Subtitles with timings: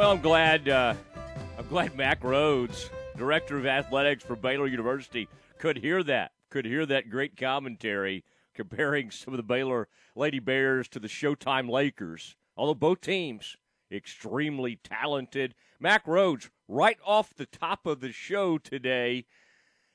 [0.00, 0.66] Well, I'm glad.
[0.66, 0.94] Uh,
[1.58, 6.32] I'm glad Mack Rhoades, director of athletics for Baylor University, could hear that.
[6.48, 8.24] Could hear that great commentary
[8.54, 12.34] comparing some of the Baylor Lady Bears to the Showtime Lakers.
[12.56, 13.58] Although both teams
[13.92, 15.54] extremely talented.
[15.78, 19.26] Mack Rhoades, right off the top of the show today.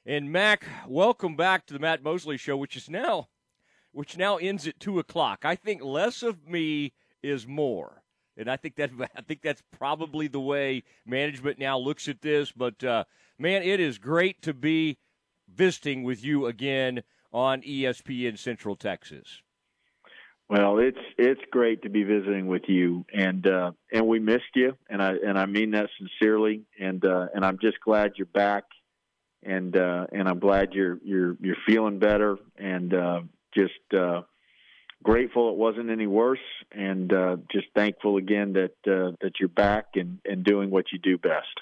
[0.05, 3.29] And Mac, welcome back to the Matt Mosley Show, which is now,
[3.91, 5.45] which now ends at two o'clock.
[5.45, 6.93] I think less of me
[7.23, 8.03] is more,
[8.37, 12.51] and I think that I think that's probably the way management now looks at this.
[12.51, 13.05] But uh,
[13.37, 14.97] man, it is great to be
[15.47, 19.41] visiting with you again on ESPN Central Texas.
[20.47, 24.77] Well, it's it's great to be visiting with you, and uh, and we missed you,
[24.89, 28.65] and I and I mean that sincerely, and uh, and I'm just glad you're back,
[29.41, 33.21] and uh, and I'm glad you're you're you're feeling better, and uh,
[33.55, 34.21] just uh,
[35.05, 36.39] grateful it wasn't any worse,
[36.71, 40.99] and uh, just thankful again that uh, that you're back and and doing what you
[40.99, 41.61] do best.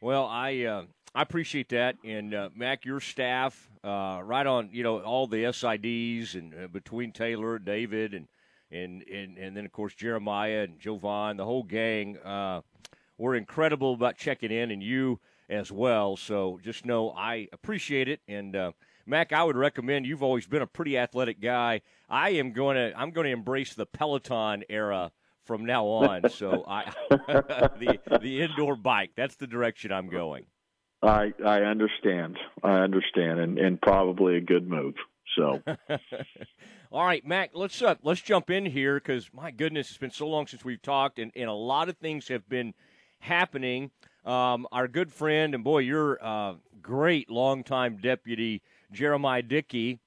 [0.00, 0.82] Well, I uh,
[1.14, 5.44] I appreciate that, and uh, Mack, your staff, uh, right on, you know, all the
[5.44, 8.28] SIDs and uh, between Taylor, David, and
[8.70, 12.18] and and and then of course Jeremiah and Jovan, the whole gang,
[13.18, 16.16] were incredible about checking in, and you as well.
[16.16, 18.54] So just know I appreciate it, and
[19.06, 20.06] Mack, I would recommend.
[20.06, 21.82] You've always been a pretty athletic guy.
[22.08, 25.12] I am going to I'm going to embrace the Peloton era
[25.44, 26.22] from now on.
[26.30, 29.10] So I the the indoor bike.
[29.16, 30.46] That's the direction I'm going.
[31.02, 32.38] I I understand.
[32.62, 34.94] I understand, and and probably a good move.
[35.36, 35.62] So,
[36.92, 40.26] all right, Mac, let's uh, let's jump in here because my goodness, it's been so
[40.28, 42.74] long since we've talked, and, and a lot of things have been
[43.20, 43.90] happening.
[44.24, 50.00] Um, our good friend and boy, your uh, great longtime deputy Jeremiah Dickey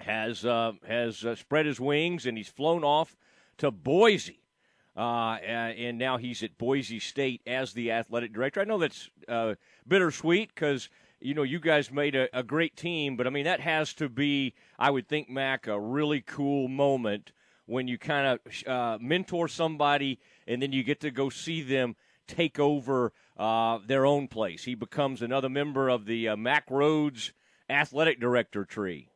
[0.00, 3.16] has uh, has uh, spread his wings and he's flown off
[3.58, 4.40] to Boise
[4.98, 8.60] uh, and now he's at Boise State as the athletic director.
[8.60, 9.54] I know that's uh,
[9.86, 10.88] bittersweet because
[11.20, 14.08] you know you guys made a, a, great team, but I mean that has to
[14.08, 17.30] be, I would think, Mac, a really cool moment
[17.66, 20.18] when you kind of uh, mentor somebody
[20.48, 21.94] and then you get to go see them
[22.26, 24.64] take over uh, their own place.
[24.64, 27.32] He becomes another member of the uh, Mack Rhoades
[27.70, 29.10] athletic director tree.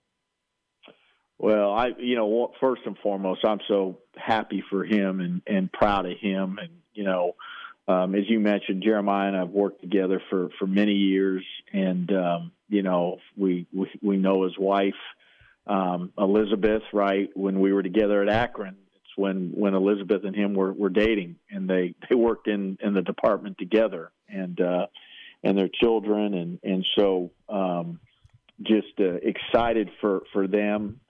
[1.38, 6.06] Well, I, you know, first and foremost, I'm so happy for him and and proud
[6.06, 6.58] of him.
[6.60, 7.34] And you know,
[7.88, 12.52] um, as you mentioned, Jeremiah and I've worked together for for many years, and um,
[12.68, 14.94] you know, we we we know his wife,
[15.66, 16.82] um, Elizabeth.
[16.92, 18.76] Right when we were together at Akron,
[19.16, 23.02] when when Elizabeth and him were were dating, and they they worked in in the
[23.02, 24.86] department together, and uh,
[25.42, 27.30] and their children, and and so.
[27.48, 28.00] Um,
[28.60, 31.00] just uh, excited for for them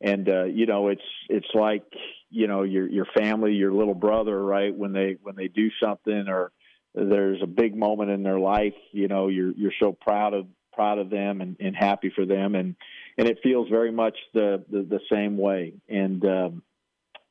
[0.00, 1.84] and uh, you know it's it's like
[2.30, 4.74] you know your your family, your little brother, right?
[4.74, 6.52] When they when they do something or
[6.94, 10.98] there's a big moment in their life, you know you're you're so proud of proud
[10.98, 12.76] of them and, and happy for them, and
[13.16, 15.74] and it feels very much the the, the same way.
[15.88, 16.62] And um,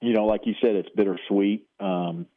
[0.02, 2.28] you know, like you said, it's bittersweet um,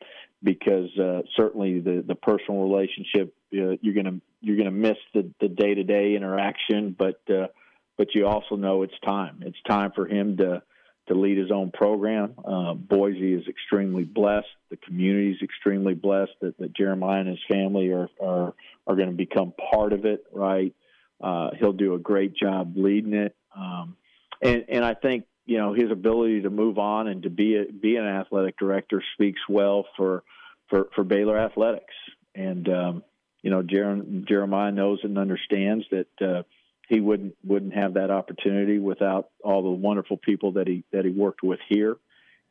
[0.42, 5.48] because uh, certainly the the personal relationship uh, you're gonna you're gonna miss the the
[5.48, 7.48] day to day interaction, but uh,
[7.96, 9.42] but you also know it's time.
[9.44, 10.62] It's time for him to
[11.08, 12.34] to lead his own program.
[12.44, 14.46] Uh, Boise is extremely blessed.
[14.70, 18.54] The community is extremely blessed that, that Jeremiah and his family are are
[18.86, 20.24] are going to become part of it.
[20.32, 20.74] Right?
[21.20, 23.34] Uh, he'll do a great job leading it.
[23.56, 23.96] Um,
[24.42, 27.64] and and I think you know his ability to move on and to be a,
[27.72, 30.22] be an athletic director speaks well for
[30.68, 31.94] for for Baylor athletics.
[32.34, 33.02] And um,
[33.42, 36.06] you know Jer- Jeremiah knows and understands that.
[36.20, 36.42] Uh,
[36.90, 41.10] he wouldn't wouldn't have that opportunity without all the wonderful people that he that he
[41.10, 41.96] worked with here,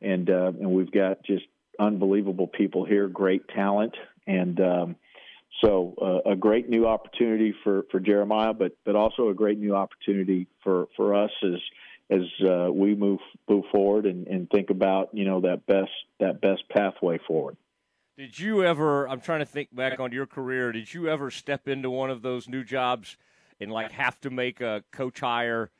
[0.00, 1.44] and uh, and we've got just
[1.76, 3.96] unbelievable people here, great talent,
[4.28, 4.96] and um,
[5.60, 9.74] so uh, a great new opportunity for for Jeremiah, but but also a great new
[9.74, 11.60] opportunity for for us as
[12.10, 16.40] as uh, we move move forward and, and think about you know that best that
[16.40, 17.56] best pathway forward.
[18.16, 19.08] Did you ever?
[19.08, 20.72] I'm trying to think back on your career.
[20.72, 23.16] Did you ever step into one of those new jobs?
[23.60, 25.70] and like have to make a coach hire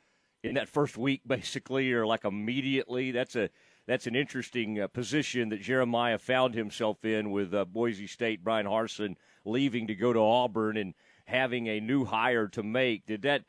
[0.43, 3.11] in that first week, basically, or like immediately.
[3.11, 3.49] That's a
[3.87, 8.43] that's an interesting uh, position that Jeremiah found himself in with uh, Boise State.
[8.43, 9.15] Bryan Harsin
[9.45, 10.93] leaving to go to Auburn and
[11.25, 13.05] having a new hire to make.
[13.05, 13.43] Did that?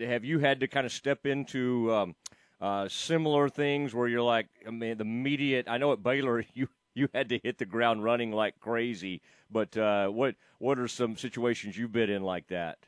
[0.00, 2.14] Have you had to kind of step into um,
[2.60, 5.66] uh, similar things where you're like, I mean, the immediate?
[5.68, 9.20] I know at Baylor you you had to hit the ground running like crazy,
[9.50, 12.78] but uh, what what are some situations you've been in like that?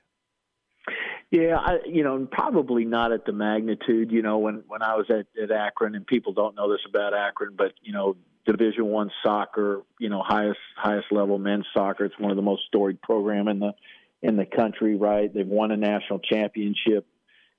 [1.31, 4.11] Yeah, I, you know, probably not at the magnitude.
[4.11, 7.13] You know, when when I was at, at Akron, and people don't know this about
[7.13, 12.07] Akron, but you know, Division One soccer, you know, highest highest level men's soccer.
[12.07, 13.75] It's one of the most storied program in the
[14.23, 15.33] in the country, right?
[15.33, 17.07] They've won a national championship,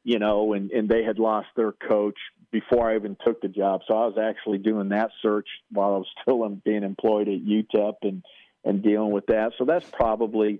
[0.03, 2.17] you know, and and they had lost their coach
[2.51, 3.81] before I even took the job.
[3.87, 7.95] So I was actually doing that search while I was still being employed at UTEP
[8.03, 8.23] and
[8.65, 9.53] and dealing with that.
[9.57, 10.59] So that's probably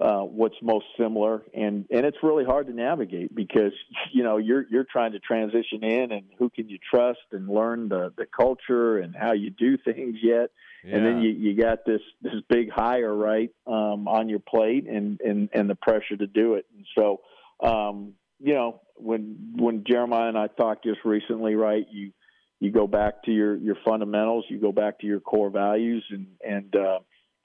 [0.00, 3.72] uh, what's most similar, and and it's really hard to navigate because
[4.12, 7.88] you know you're you're trying to transition in, and who can you trust, and learn
[7.88, 10.50] the the culture and how you do things yet,
[10.84, 10.96] yeah.
[10.96, 15.20] and then you you got this this big hire right um, on your plate, and
[15.20, 17.20] and and the pressure to do it, and so
[17.62, 22.12] um, you know when when Jeremiah and I talked just recently, right, you
[22.58, 26.26] you go back to your your fundamentals, you go back to your core values, and
[26.46, 27.00] and uh,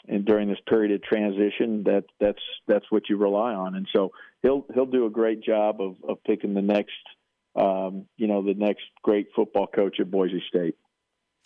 [0.08, 3.76] and during this period of transition, that that's that's what you rely on.
[3.76, 4.12] And so
[4.42, 6.92] he'll he'll do a great job of of picking the next
[7.56, 10.76] um, you know the next great football coach at Boise State.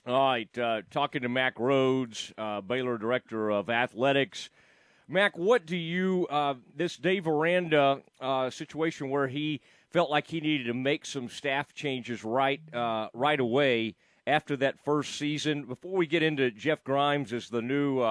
[0.07, 4.50] All right, uh, talking to Mack Rhoades, uh, Baylor director of athletics.
[5.07, 10.39] Mac, what do you uh, this Dave Aranda uh, situation where he felt like he
[10.39, 13.95] needed to make some staff changes right uh, right away
[14.25, 15.65] after that first season?
[15.65, 18.01] Before we get into Jeff Grimes as the new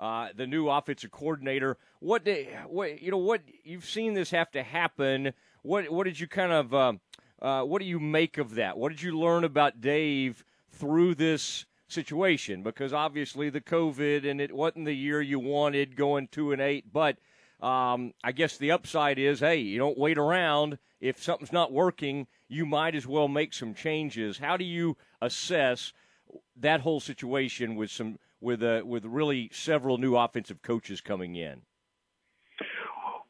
[0.00, 1.76] uh, the new offensive coordinator.
[2.00, 2.26] What,
[2.66, 5.32] what you know, what you've seen this have to happen.
[5.62, 6.92] What what did you kind of uh,
[7.42, 8.78] uh, what do you make of that?
[8.78, 12.62] What did you learn about Dave through this situation?
[12.62, 16.90] Because obviously the COVID and it wasn't the year you wanted, going two and eight.
[16.90, 17.18] But
[17.60, 20.78] um, I guess the upside is, hey, you don't wait around.
[20.98, 24.38] If something's not working, you might as well make some changes.
[24.38, 25.92] How do you assess
[26.56, 31.62] that whole situation with some with uh, with really several new offensive coaches coming in?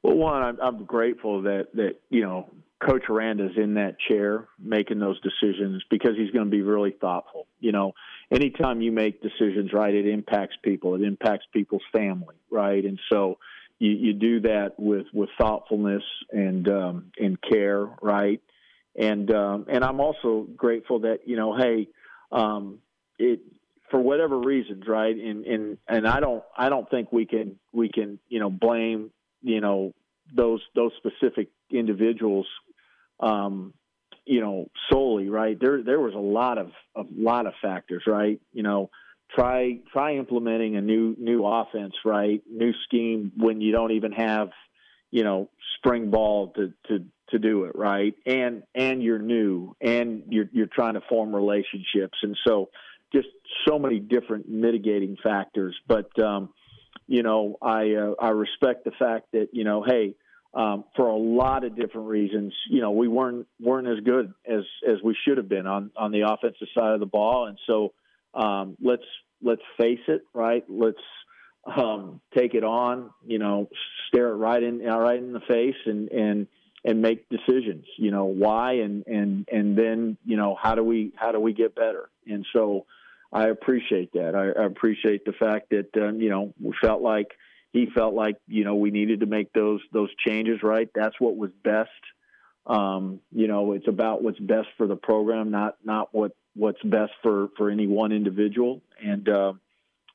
[0.02, 4.98] Well, one, I'm, I'm grateful that that you know Coach Aranda's in that chair making
[4.98, 7.46] those decisions because he's going to be really thoughtful.
[7.58, 7.92] You know,
[8.30, 10.94] anytime you make decisions, right, it impacts people.
[10.94, 13.38] It impacts people's family, right, and so
[13.78, 18.40] you, you do that with with thoughtfulness and um, and care, right,
[18.96, 21.88] and um, and I'm also grateful that you know, hey,
[22.32, 22.78] um,
[23.18, 23.40] it
[24.10, 25.14] whatever reasons, right?
[25.14, 29.12] And and and I don't I don't think we can we can you know blame
[29.40, 29.92] you know
[30.34, 32.48] those those specific individuals,
[33.20, 33.72] um,
[34.26, 35.56] you know solely, right?
[35.60, 38.40] There there was a lot of a lot of factors, right?
[38.52, 38.90] You know,
[39.32, 42.42] try try implementing a new new offense, right?
[42.50, 44.48] New scheme when you don't even have
[45.12, 50.24] you know spring ball to to to do it right and and you're new and
[50.30, 52.70] you're you're trying to form relationships and so
[53.12, 53.28] just
[53.68, 55.76] so many different mitigating factors.
[55.86, 56.50] But um,
[57.06, 60.14] you know, I uh, I respect the fact that you know, hey,
[60.54, 64.64] um, for a lot of different reasons, you know, we weren't weren't as good as
[64.88, 67.92] as we should have been on on the offensive side of the ball, and so
[68.34, 69.04] um, let's
[69.42, 70.64] let's face it, right?
[70.68, 71.02] Let's
[71.66, 73.68] um, take it on, you know,
[74.08, 76.46] stare it right in right in the face, and and
[76.84, 77.86] and make decisions.
[77.96, 81.52] You know why, and and and then you know how do we how do we
[81.52, 82.08] get better?
[82.26, 82.86] And so
[83.32, 84.34] I appreciate that.
[84.34, 87.28] I, I appreciate the fact that um, you know we felt like
[87.72, 90.62] he felt like you know we needed to make those those changes.
[90.62, 91.90] Right, that's what was best.
[92.66, 97.12] Um, you know, it's about what's best for the program, not not what what's best
[97.22, 98.82] for for any one individual.
[99.02, 99.52] And uh,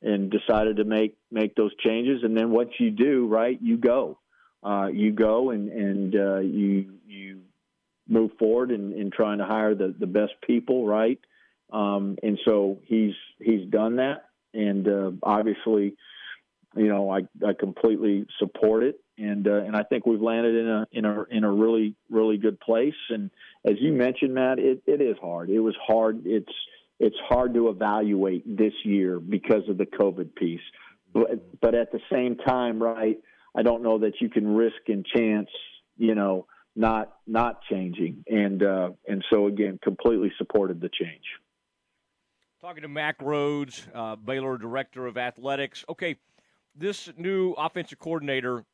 [0.02, 2.24] and decided to make make those changes.
[2.24, 4.20] And then once you do, right, you go,
[4.64, 7.42] uh, you go and and uh, you you
[8.08, 11.20] move forward in, in trying to hire the the best people, right.
[11.72, 15.96] Um, and so he's he's done that, and uh, obviously,
[16.76, 20.68] you know, I, I completely support it, and uh, and I think we've landed in
[20.68, 22.94] a in a in a really really good place.
[23.10, 23.32] And
[23.66, 25.50] as you mentioned, Matt, it, it is hard.
[25.50, 26.22] It was hard.
[26.26, 26.54] It's
[27.00, 30.62] it's hard to evaluate this year because of the COVID piece,
[31.14, 33.18] but but at the same time, right?
[33.56, 35.50] I don't know that you can risk and chance,
[35.98, 36.46] you know,
[36.76, 41.24] not not changing, and uh, and so again, completely supported the change.
[42.66, 45.86] Talking to Mack Rhoades, uh, Baylor Director of Athletics.
[45.88, 46.16] Okay,
[46.76, 48.66] this new offensive coordinator,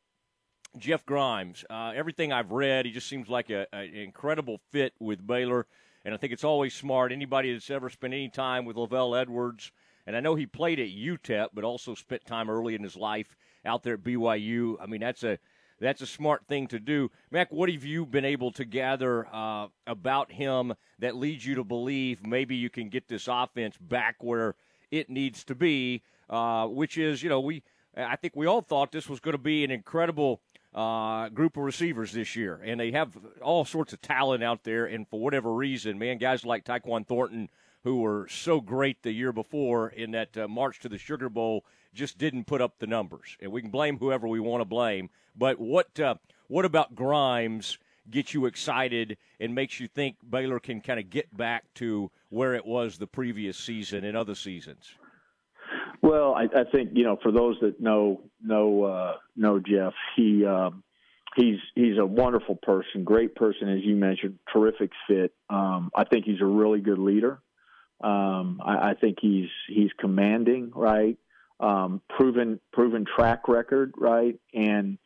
[0.78, 1.66] Jeff Grimes.
[1.70, 5.68] Uh, everything I've read, he just seems like an incredible fit with Baylor,
[6.06, 7.12] and I think it's always smart.
[7.12, 9.74] Anybody that's ever spent any time with LaVell Edwards,
[10.08, 13.36] and I know he played at UTEP, but also spent time early in his life
[13.66, 14.78] out there at BYU.
[14.80, 15.38] I mean, that's a
[15.82, 17.10] that's a smart thing to do.
[17.32, 21.64] Mac, what have you been able to gather uh, about him that leads you to
[21.64, 24.56] believe maybe you can get this offense back where
[24.92, 26.04] it needs to be?
[26.30, 27.64] Uh, which is, you know, we
[27.98, 30.40] I think we all thought this was going to be an incredible
[30.74, 34.86] uh, group of receivers this year, and they have all sorts of talent out there.
[34.86, 37.50] And for whatever reason, man, guys like Tyquan Thornton
[37.84, 41.66] who were so great the year before in that uh, march to the Sugar Bowl
[41.94, 43.38] just didn't put up the numbers.
[43.42, 46.16] And we can blame whoever we want to blame, but what uh,
[46.48, 47.78] what about Grimes
[48.10, 52.56] gets you excited and makes you think Baylor can kind of get back to where
[52.56, 54.96] it was the previous season and other seasons?
[56.02, 60.46] Well, I, I think you know for those that know know uh, know Jeff, he
[60.46, 60.84] um,
[61.36, 65.34] he's he's a wonderful person, great person as you mentioned, terrific fit.
[65.50, 67.40] Um, I think he's a really good leader.
[68.04, 71.18] Um, I, I think he's he's commanding, right?
[71.62, 74.40] Um, proven proven track record, right?
[74.54, 74.98] And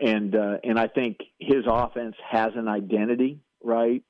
[0.00, 4.02] and uh, and I think his offense has an identity, right?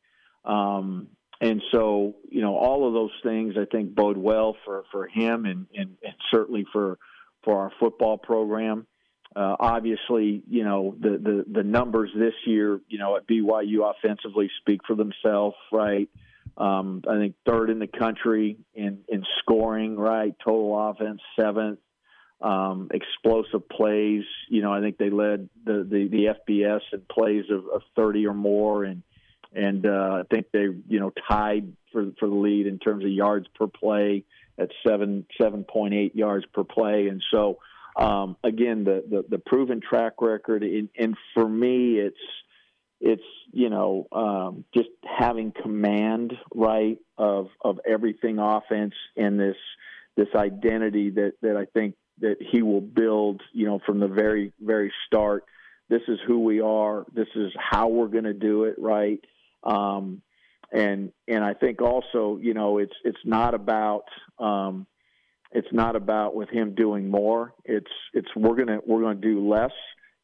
[0.45, 1.09] Um,
[1.41, 5.45] and so you know all of those things I think bode well for for him
[5.45, 6.99] and and, and certainly for
[7.45, 8.87] for our football program.
[9.37, 14.51] Uh, obviously, you know the, the the numbers this year, you know at BYU offensively
[14.61, 16.09] speak for themselves, right?
[16.59, 20.35] Um, I think third in the country in in scoring, right?
[20.45, 21.79] Total offense seventh
[22.41, 24.25] um, explosive plays.
[24.49, 28.27] You know, I think they led the the, the FBS in plays of, of 30
[28.27, 29.03] or more, and
[29.55, 33.11] and uh, I think they you know tied for for the lead in terms of
[33.11, 34.25] yards per play
[34.59, 37.59] at seven seven point eight yards per play, and so.
[37.97, 42.17] Um, again, the, the, the proven track record, and, and for me, it's
[43.01, 49.57] it's you know um, just having command right of of everything offense and this
[50.17, 54.53] this identity that that I think that he will build, you know, from the very,
[54.61, 55.45] very start.
[55.89, 57.07] This is who we are.
[57.15, 59.21] This is how we're going to do it, right?
[59.63, 60.23] Um,
[60.71, 64.05] and and I think also, you know, it's it's not about
[64.39, 64.87] um,
[65.51, 67.55] it's not about with him doing more.
[67.65, 69.73] It's it's we're gonna we're gonna do less,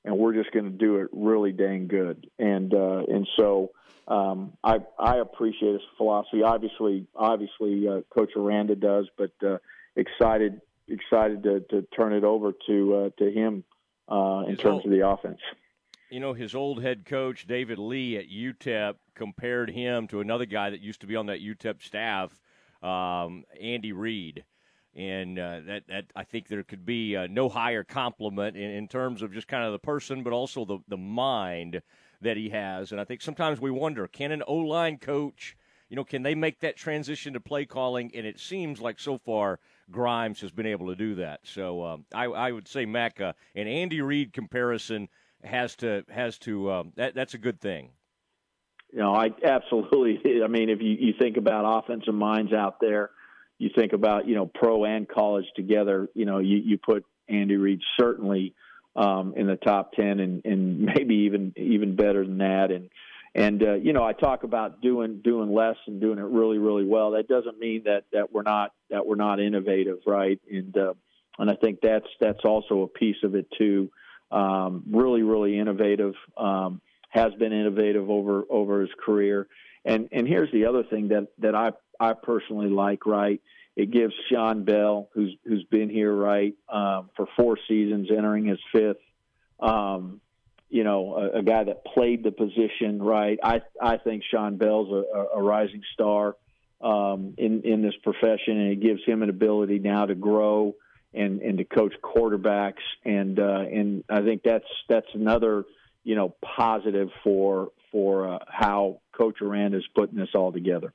[0.05, 2.31] and we're just gonna do it really dang good.
[2.39, 3.71] And uh, and so
[4.07, 6.43] um, I I appreciate his philosophy.
[6.43, 9.59] Obviously, obviously, uh, Coach Aranda does, but uh,
[9.97, 13.65] excited excited to, to turn it over to uh, to him
[14.11, 15.41] uh, in his terms old, of the offense.
[16.11, 20.71] You know, his old head coach David Lee at UTEP compared him to another guy
[20.71, 22.39] that used to be on that UTEP staff,
[22.83, 24.45] um, Andy Reid.
[24.97, 28.89] And uh, that, that I think there could be uh, no higher compliment in, in
[28.89, 31.83] terms of just kind of the person, but also the, the mind
[32.21, 32.93] that he has.
[32.93, 35.57] And I think sometimes we wonder can an O line coach,
[35.89, 38.11] you know, can they make that transition to play calling?
[38.15, 39.59] And it seems like so far
[39.91, 41.41] Grimes has been able to do that.
[41.43, 45.09] So um, I, I, would say Mac uh, an Andy Reid comparison
[45.43, 47.91] has to has to um, that, that's a good thing.
[48.93, 50.21] You know, I absolutely.
[50.45, 53.11] I mean, if you, you think about offensive minds out there,
[53.59, 56.09] you think about you know pro and college together.
[56.15, 58.55] You know, you, you put Andy Reid certainly
[58.97, 62.71] um, in the top ten, and, and maybe even even better than that.
[62.71, 62.91] And
[63.35, 66.85] and uh, you know, I talk about doing doing less and doing it really really
[66.85, 67.13] well.
[67.13, 70.41] That doesn't mean that that we're not that we're not innovative, right?
[70.51, 70.95] And uh,
[71.39, 73.91] and I think that's that's also a piece of it too.
[74.31, 76.15] Um, really really innovative.
[76.37, 76.81] Um,
[77.15, 79.47] has been innovative over over his career.
[79.85, 83.41] And and here's the other thing that that I I personally like, right?
[83.77, 88.61] It gives Shawn Bell, who's who's been here, right, um, for four seasons, entering his
[88.73, 88.99] fifth.
[89.61, 90.21] Um,
[90.69, 93.39] you know, a, a guy that played the position right.
[93.43, 96.37] I I think Shawn Bell's a, a rising star
[96.81, 100.75] um, in in this profession, and it gives him an ability now to grow
[101.13, 105.65] and and to coach quarterbacks, and uh, and I think that's that's another
[106.05, 110.93] you know positive for for uh, how Coach Aranda is putting this all together.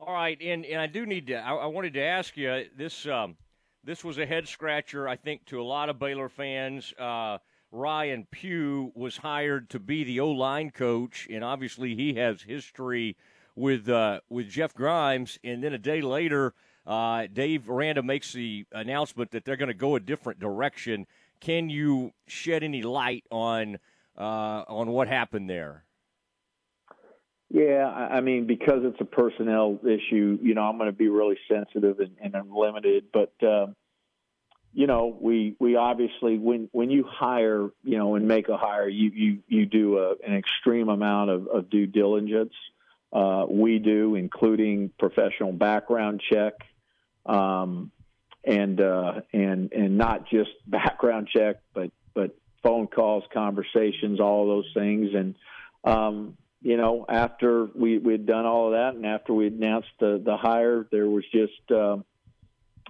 [0.00, 1.34] All right, and and I do need to.
[1.34, 3.06] I, I wanted to ask you this.
[3.06, 3.36] Um,
[3.84, 6.92] this was a head scratcher, I think, to a lot of Baylor fans.
[6.98, 7.38] Uh,
[7.70, 13.16] Ryan Pugh was hired to be the O line coach, and obviously he has history
[13.56, 15.38] with uh, with Jeff Grimes.
[15.42, 16.54] And then a day later,
[16.86, 21.06] uh, Dave Aranda makes the announcement that they're going to go a different direction.
[21.40, 23.78] Can you shed any light on
[24.16, 25.84] uh, on what happened there?
[27.50, 31.38] Yeah, I mean, because it's a personnel issue, you know, I'm going to be really
[31.50, 33.32] sensitive and, and I'm limited, but.
[33.42, 33.68] Uh,
[34.74, 38.88] you know, we we obviously when when you hire, you know, and make a hire,
[38.88, 42.52] you you you do a, an extreme amount of, of due diligence.
[43.12, 46.52] Uh, we do, including professional background check,
[47.24, 47.90] um,
[48.44, 54.70] and uh, and and not just background check, but but phone calls, conversations, all those
[54.74, 55.34] things, and
[55.84, 60.20] um, you know, after we we'd done all of that, and after we announced the
[60.24, 62.04] the hire, there was just um,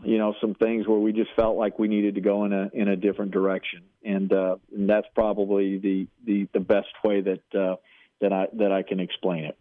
[0.03, 2.71] you know some things where we just felt like we needed to go in a
[2.73, 7.55] in a different direction, and uh, and that's probably the the the best way that
[7.55, 7.77] uh,
[8.21, 9.59] that I that I can explain it.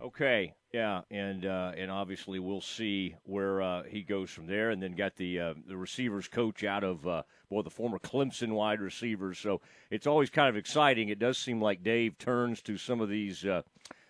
[0.00, 4.80] Okay, yeah, and uh, and obviously we'll see where uh, he goes from there, and
[4.80, 8.80] then got the uh, the receivers coach out of uh, well the former Clemson wide
[8.80, 9.40] receivers.
[9.40, 11.08] So it's always kind of exciting.
[11.08, 13.62] It does seem like Dave turns to some of these uh,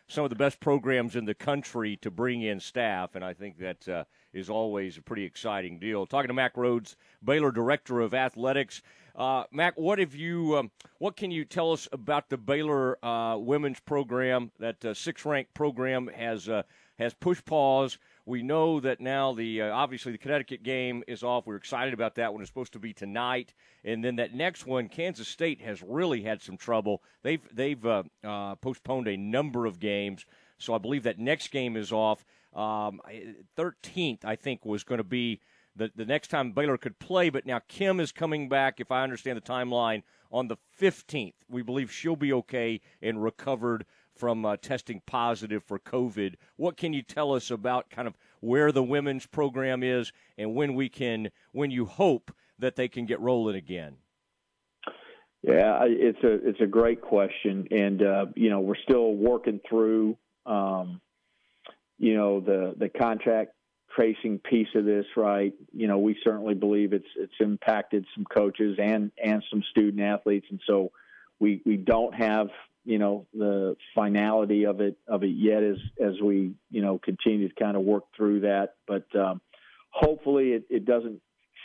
[0.08, 3.58] some of the best programs in the country to bring in staff, and I think
[3.58, 4.04] that uh,
[4.34, 6.04] is always a pretty exciting deal.
[6.04, 8.82] Talking to Mac Rhoades, Baylor Director of Athletics.
[9.18, 10.56] Uh, Mack, what have you?
[10.56, 14.52] Um, what can you tell us about the Baylor uh, women's program?
[14.60, 16.62] That uh, six-ranked program has uh,
[17.00, 17.98] has pushed pause.
[18.26, 21.48] We know that now the uh, obviously the Connecticut game is off.
[21.48, 22.42] We're excited about that one.
[22.42, 26.40] It's supposed to be tonight, and then that next one, Kansas State has really had
[26.40, 27.02] some trouble.
[27.24, 28.04] They've they've uh,
[28.60, 30.26] postponed a number of games,
[30.58, 32.24] so I believe that next game is off.
[32.54, 33.00] Um,
[33.56, 35.40] thirteenth, I think, was going to be
[35.78, 37.30] the, the next time Baylor could play.
[37.30, 41.34] But now Kim is coming back, if I understand the timeline, on the 15th.
[41.48, 46.34] We believe she'll be okay and recovered from uh, testing positive for COVID.
[46.56, 50.74] What can you tell us about kind of where the women's program is and when
[50.74, 53.96] we can, when you hope that they can get rolling again?
[55.42, 60.16] Yeah, it's a it's a great question, and uh, you know we're still working through
[60.46, 61.00] um,
[61.96, 63.52] you know the the contract
[63.94, 65.52] tracing piece of this, right?
[65.72, 70.46] You know, we certainly believe it's it's impacted some coaches and and some student athletes,
[70.50, 70.92] and so
[71.38, 72.48] we we don't have
[72.84, 77.48] you know the finality of it of it yet as as we you know continue
[77.48, 79.40] to kind of work through that, but um,
[79.90, 81.20] hopefully it, it doesn't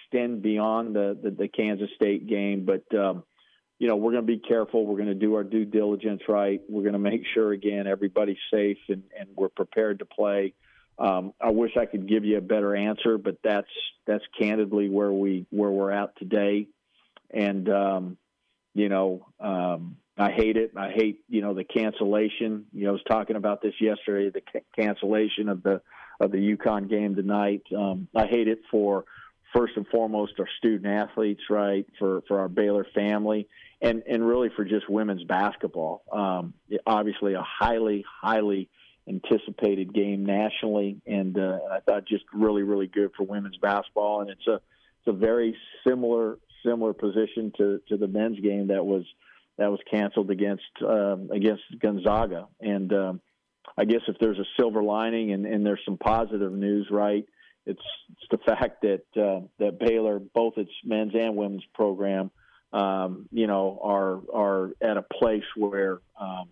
[0.06, 2.84] extend beyond the, the the Kansas State game, but.
[2.98, 3.24] Um,
[3.80, 4.86] you know, we're going to be careful.
[4.86, 6.62] We're going to do our due diligence right.
[6.70, 10.54] We're going to make sure, again, everybody's safe and, and we're prepared to play.
[11.00, 13.68] Um, I wish I could give you a better answer, but that's
[14.06, 16.68] that's candidly where we where we're at today,
[17.32, 18.18] and um,
[18.74, 20.74] you know um, I hate it.
[20.78, 22.66] I hate you know the cancellation.
[22.74, 24.30] You know I was talking about this yesterday.
[24.30, 25.82] The ca- cancellation of the
[26.20, 27.64] of the UConn game tonight.
[27.76, 29.06] Um, I hate it for
[29.54, 31.86] first and foremost our student athletes, right?
[31.98, 33.48] For for our Baylor family,
[33.82, 36.04] and and really for just women's basketball.
[36.12, 36.54] Um,
[36.86, 38.70] obviously, a highly highly
[39.08, 44.22] anticipated game nationally, and uh, I thought just really, really good for women's basketball.
[44.22, 48.86] And it's a it's a very similar similar position to, to the men's game that
[48.86, 49.04] was
[49.58, 52.48] that was canceled against um, against Gonzaga.
[52.62, 53.22] And um,
[53.78, 57.26] I guess if there's a silver lining and, and there's some positive news, right?
[57.66, 62.32] It's, it's the fact that uh, that Baylor, both its men's and women's program,
[62.74, 66.50] um, you know, are are at a place where um,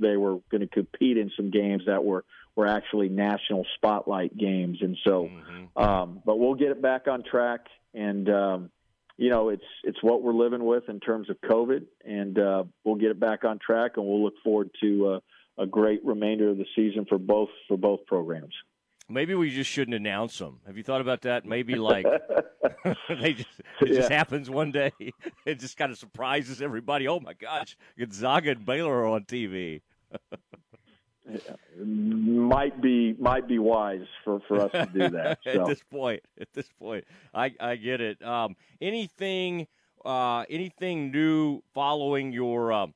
[0.00, 4.78] they were going to compete in some games that were were actually national spotlight games,
[4.80, 5.82] and so, mm-hmm.
[5.82, 8.70] um, but we'll get it back on track, and um,
[9.16, 12.94] you know, it's it's what we're living with in terms of COVID, and uh, we'll
[12.94, 16.56] get it back on track, and we'll look forward to uh, a great remainder of
[16.56, 18.54] the season for both for both programs.
[19.08, 20.60] Maybe we just shouldn't announce them.
[20.66, 21.44] Have you thought about that?
[21.44, 22.06] Maybe like
[23.20, 23.48] they just
[23.80, 23.96] it yeah.
[23.96, 24.92] just happens one day.
[25.46, 27.06] It just kind of surprises everybody.
[27.06, 29.82] Oh my gosh, Gonzaga and Baylor are on TV.
[31.78, 35.40] might be might be wise for, for us to do that.
[35.44, 35.50] So.
[35.50, 38.22] at this point, at this point, I I get it.
[38.22, 39.66] Um, anything
[40.04, 42.86] uh, anything new following your uh,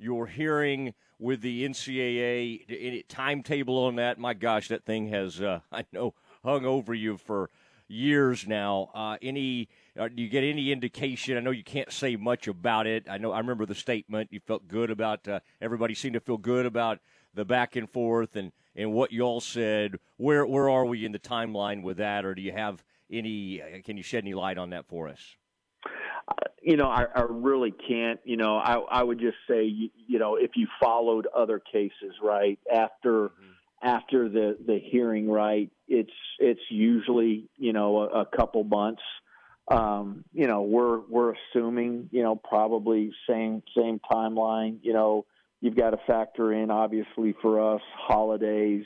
[0.00, 0.94] your hearing?
[1.20, 4.18] with the NCAA timetable on that.
[4.18, 7.50] My gosh, that thing has uh, I know hung over you for
[7.86, 8.90] years now.
[8.94, 11.36] Uh, any uh, do you get any indication?
[11.36, 13.06] I know you can't say much about it.
[13.08, 14.32] I know I remember the statement.
[14.32, 17.00] You felt good about uh, everybody seemed to feel good about
[17.34, 19.98] the back and forth and and what you all said.
[20.16, 23.60] Where where are we in the timeline with that, or do you have any?
[23.60, 25.36] Uh, can you shed any light on that for us?
[26.62, 28.20] You know, I, I really can't.
[28.24, 32.14] You know, I, I would just say, you, you know, if you followed other cases,
[32.22, 33.86] right after mm-hmm.
[33.86, 39.02] after the the hearing, right, it's it's usually you know a, a couple months.
[39.70, 44.78] Um, you know, we're we're assuming, you know, probably same same timeline.
[44.82, 45.26] You know,
[45.60, 48.84] you've got to factor in obviously for us holidays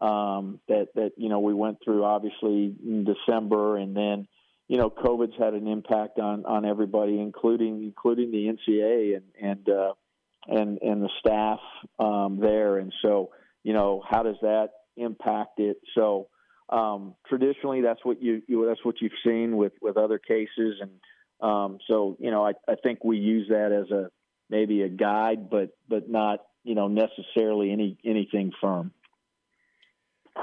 [0.00, 4.28] um, that that you know we went through obviously in December and then
[4.70, 9.68] you know, COVID's had an impact on on everybody, including including the NCA and and
[9.68, 9.94] uh,
[10.46, 11.58] and and the staff
[11.98, 12.78] um, there.
[12.78, 13.30] And so,
[13.64, 15.78] you know, how does that impact it?
[15.96, 16.28] So,
[16.68, 20.92] um, traditionally, that's what you, you that's what you've seen with with other cases, and
[21.40, 24.12] um, so you know, I, I think we use that as a
[24.50, 28.92] maybe a guide, but but not you know necessarily any anything firm.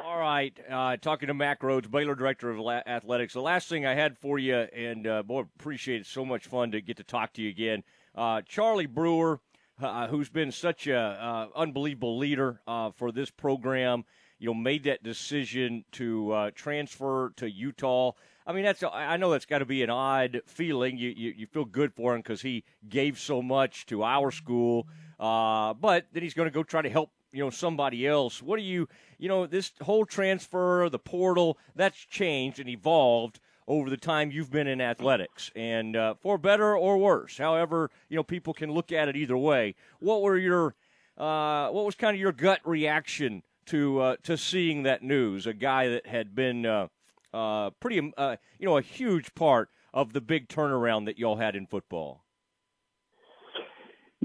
[0.04, 0.58] All right.
[0.70, 3.34] Uh, talking to Mack Rhoades, Baylor Director of Athletics.
[3.34, 6.08] The last thing I had for you, and uh, boy, appreciate it.
[6.08, 7.84] So much fun to get to talk to you again.
[8.16, 9.40] Uh, Charlie Brewer,
[9.82, 14.06] uh, who's been such a uh, unbelievable leader uh, for this program,
[14.40, 18.12] you know, made that decision to transfer to Utah.
[18.46, 20.98] I mean, that's I know that's got to be an odd feeling.
[20.98, 24.88] You you, you feel good for him because he gave so much to our school,
[25.18, 28.41] but then he's going to go try to help you know somebody else.
[28.41, 28.88] What do you
[29.19, 34.50] you know this whole transfer, the portal, that's changed and evolved over the time you've
[34.50, 37.38] been in athletics, and uh, for better or worse.
[37.38, 39.76] However, you know people can look at it either way.
[40.00, 40.73] What were your
[41.15, 45.45] uh, what was kind of your gut reaction to uh, to seeing that news?
[45.45, 46.88] A guy that had been uh,
[47.36, 51.56] uh, pretty uh, you know a huge part of the big turnaround that y'all had
[51.56, 52.23] in football.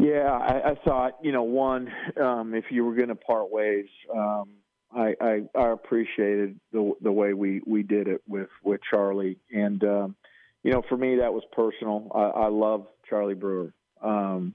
[0.03, 1.89] Yeah, I, I thought you know one,
[2.21, 3.87] um, if you were going to part ways.
[4.13, 4.49] Um,
[4.93, 9.83] I, I, I appreciated the the way we we did it with with Charlie, and
[9.85, 10.17] um,
[10.65, 12.11] you know, for me that was personal.
[12.13, 13.73] I, I love Charlie Brewer.
[14.03, 14.55] Um,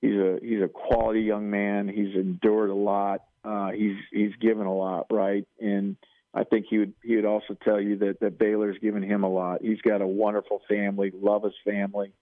[0.00, 1.88] he's a he's a quality young man.
[1.88, 3.22] He's endured a lot.
[3.44, 5.44] Uh, he's he's given a lot, right?
[5.60, 5.96] And
[6.32, 9.28] I think he would he would also tell you that that Baylor's given him a
[9.28, 9.60] lot.
[9.60, 12.12] He's got a wonderful family, love his family.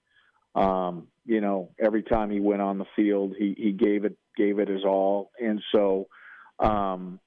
[0.54, 4.58] Um, you know, every time he went on the field, he he gave it gave
[4.58, 6.08] it his all, and so.
[6.58, 7.18] Um,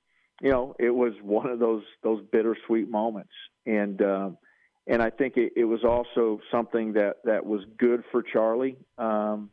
[0.41, 3.31] you know, it was one of those those bittersweet moments,
[3.65, 4.37] and um,
[4.87, 9.49] and I think it, it was also something that that was good for Charlie um,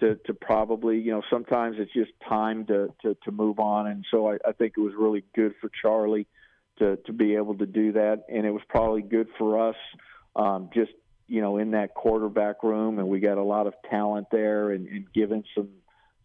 [0.00, 4.04] to to probably you know sometimes it's just time to to, to move on, and
[4.10, 6.26] so I, I think it was really good for Charlie
[6.78, 9.76] to to be able to do that, and it was probably good for us
[10.36, 10.92] um, just
[11.30, 14.86] you know in that quarterback room, and we got a lot of talent there, and,
[14.88, 15.68] and giving some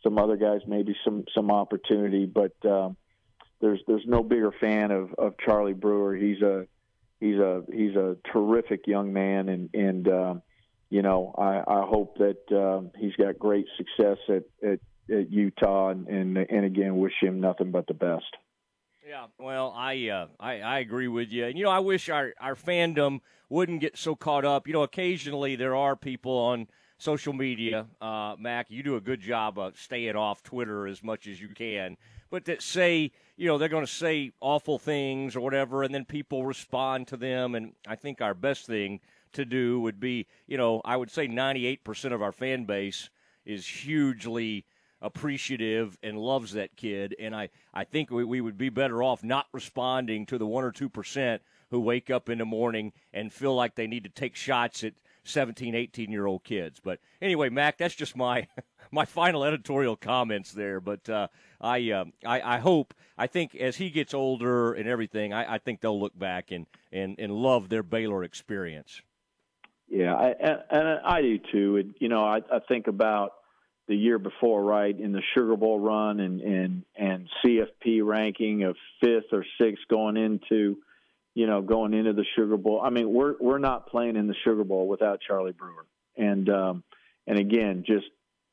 [0.03, 2.53] some other guys maybe some some opportunity, but.
[2.65, 2.97] Um,
[3.61, 6.15] there's there's no bigger fan of of Charlie Brewer.
[6.15, 6.67] He's a
[7.19, 10.35] he's a he's a terrific young man, and and uh,
[10.89, 15.89] you know I I hope that uh, he's got great success at at, at Utah,
[15.89, 18.25] and, and and again wish him nothing but the best.
[19.07, 22.33] Yeah, well, I, uh, I I agree with you, and you know I wish our
[22.39, 24.65] our fandom wouldn't get so caught up.
[24.67, 28.71] You know, occasionally there are people on social media, uh, Mac.
[28.71, 31.97] You do a good job of staying off Twitter as much as you can,
[32.31, 36.05] but that say you know, they're going to say awful things or whatever, and then
[36.05, 37.53] people respond to them.
[37.53, 39.01] And I think our best thing
[39.33, 43.09] to do would be, you know, I would say 98% of our fan base
[43.45, 44.65] is hugely
[45.05, 47.15] appreciative and loves that kid.
[47.19, 50.63] And I, I think we, we would be better off not responding to the 1%
[50.63, 51.39] or 2%
[51.69, 54.93] who wake up in the morning and feel like they need to take shots at
[55.23, 56.79] 17, 18 year old kids.
[56.83, 58.47] But anyway, Mac, that's just my
[58.91, 60.79] my final editorial comments there.
[60.81, 61.27] But uh,
[61.61, 65.57] I, uh, I, I hope I think as he gets older and everything, I, I
[65.59, 69.01] think they'll look back and, and, and love their Baylor experience.
[69.87, 71.77] Yeah, I, and, and I do too.
[71.77, 73.33] And, you know, I, I think about
[73.87, 78.75] the year before, right, in the Sugar Bowl run and and and CFP ranking of
[79.01, 80.77] fifth or sixth going into,
[81.33, 82.81] you know, going into the Sugar Bowl.
[82.83, 85.85] I mean, we're we're not playing in the Sugar Bowl without Charlie Brewer,
[86.17, 86.83] and um,
[87.27, 88.07] and again, just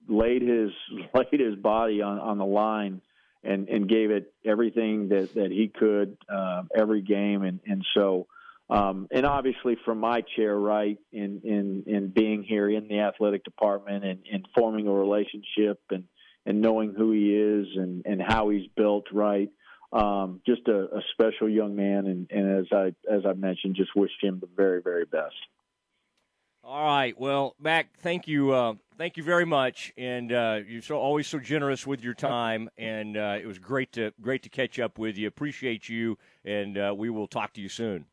[0.08, 0.70] laid his
[1.14, 3.00] laid his body on on the line
[3.44, 8.26] and and gave it everything that that he could uh, every game and and so
[8.70, 13.44] um, and obviously from my chair right in in in being here in the athletic
[13.44, 16.04] department and, and forming a relationship and
[16.46, 19.50] and knowing who he is and and how he's built right
[19.92, 23.94] um, just a, a special young man and, and as I as I mentioned just
[23.94, 25.34] wish him the very very best.
[26.64, 27.18] All right.
[27.18, 28.52] Well, Mac, thank you.
[28.52, 32.70] Uh, thank you very much, and uh, you're so always so generous with your time,
[32.78, 35.26] and uh, it was great to great to catch up with you.
[35.26, 38.06] Appreciate you, and uh, we will talk to you soon.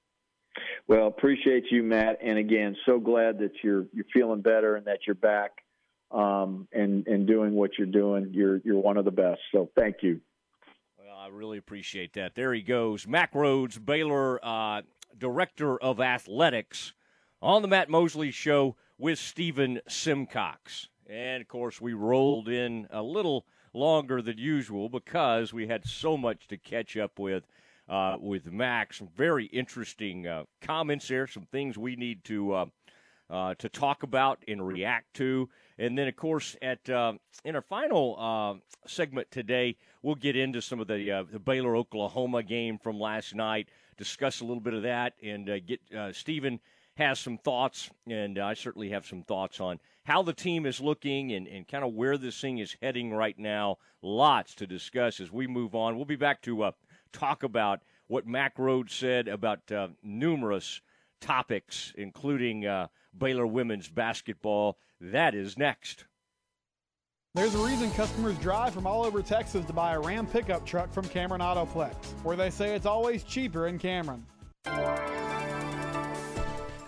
[0.88, 5.00] Well, appreciate you, Matt, and again, so glad that you're you're feeling better and that
[5.06, 5.52] you're back
[6.12, 8.32] um, and and doing what you're doing.
[8.34, 9.42] You're you're one of the best.
[9.52, 10.22] So thank you.
[10.98, 12.36] Well, I really appreciate that.
[12.36, 14.82] There he goes, Mack Rhoades, Baylor uh,
[15.18, 16.94] Director of Athletics
[17.42, 20.90] on the Matt Mosley Show with Stephen Simcox.
[21.08, 26.18] And of course, we rolled in a little longer than usual because we had so
[26.18, 27.46] much to catch up with
[27.90, 28.98] uh, with Max.
[28.98, 32.66] Some very interesting uh, comments there, some things we need to uh,
[33.30, 35.50] uh to talk about and react to.
[35.78, 37.14] And then, of course, at uh,
[37.46, 42.78] in our final segment today, we'll get into some of the the Baylor Oklahoma game
[42.78, 45.82] from last night, discuss a little bit of that, and get
[46.14, 46.60] Stephen–
[47.00, 51.32] has some thoughts, and I certainly have some thoughts on how the team is looking
[51.32, 53.78] and, and kind of where this thing is heading right now.
[54.02, 55.96] Lots to discuss as we move on.
[55.96, 56.72] We'll be back to uh,
[57.12, 60.82] talk about what Mac Rhoades said about uh, numerous
[61.22, 64.78] topics, including uh, Baylor women's basketball.
[65.00, 66.06] That is next.
[67.36, 70.92] There's a reason customers drive from all over Texas to buy a Ram pickup truck
[70.92, 71.94] from Cameron Autoplex,
[72.24, 74.26] where they say it's always cheaper in Cameron.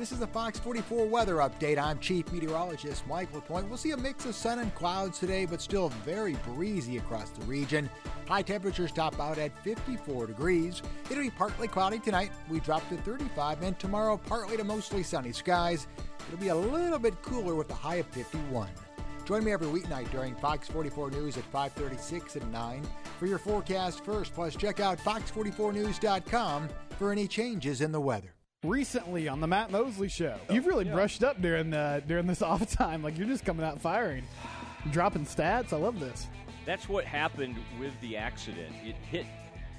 [0.02, 1.78] This is the Fox 44 weather update.
[1.78, 3.68] I'm Chief Meteorologist Mike LaPointe.
[3.68, 7.46] We'll see a mix of sun and clouds today, but still very breezy across the
[7.46, 7.88] region.
[8.28, 10.82] High temperatures top out at 54 degrees.
[11.12, 12.32] It'll be partly cloudy tonight.
[12.50, 15.86] We drop to 35, and tomorrow partly to mostly sunny skies.
[16.28, 18.70] It'll be a little bit cooler with a high of 51.
[19.26, 22.82] Join me every weeknight during Fox 44 News at 5:36 and 9
[23.20, 24.34] for your forecast first.
[24.34, 28.34] Plus, check out fox44news.com for any changes in the weather.
[28.64, 30.94] Recently on the Matt Mosley Show, you've oh, really yeah.
[30.94, 33.02] brushed up during the during this off time.
[33.02, 34.24] Like you're just coming out firing,
[34.92, 35.74] dropping stats.
[35.74, 36.28] I love this.
[36.64, 38.72] That's what happened with the accident.
[38.86, 39.26] It hit.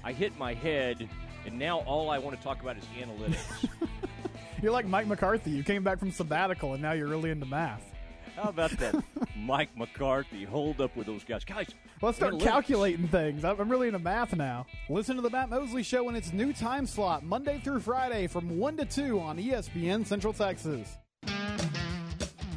[0.03, 1.09] I hit my head,
[1.47, 3.69] and now all I want to talk about is analytics.
[4.63, 5.53] you're like Mike McCarthy.
[5.53, 7.89] You came back from sabbatical, and now you're really into math.
[8.37, 8.95] How about that,
[9.37, 10.45] Mike McCarthy?
[10.45, 11.69] Hold up with those guys, guys.
[12.01, 13.45] Let's start calculating things.
[13.45, 14.67] I'm really into math now.
[14.89, 18.59] Listen to the Matt Mosley Show in its new time slot, Monday through Friday, from
[18.59, 20.97] one to two on ESPN Central Texas.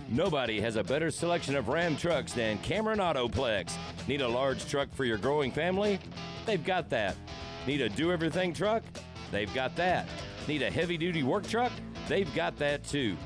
[0.07, 3.75] Nobody has a better selection of Ram trucks than Cameron Autoplex.
[4.07, 5.99] Need a large truck for your growing family?
[6.45, 7.15] They've got that.
[7.67, 8.83] Need a do everything truck?
[9.31, 10.07] They've got that.
[10.47, 11.71] Need a heavy duty work truck?
[12.07, 13.17] They've got that too.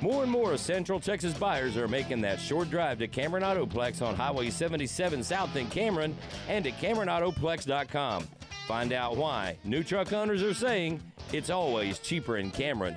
[0.00, 4.14] More and more Central Texas buyers are making that short drive to Cameron Autoplex on
[4.14, 6.16] Highway 77 South in Cameron
[6.48, 8.28] and at CameronAutoplex.com.
[8.68, 11.00] Find out why new truck owners are saying
[11.32, 12.96] it's always cheaper in Cameron.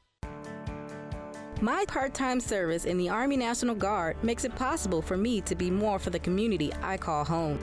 [1.63, 5.53] My part time service in the Army National Guard makes it possible for me to
[5.53, 7.59] be more for the community I call home.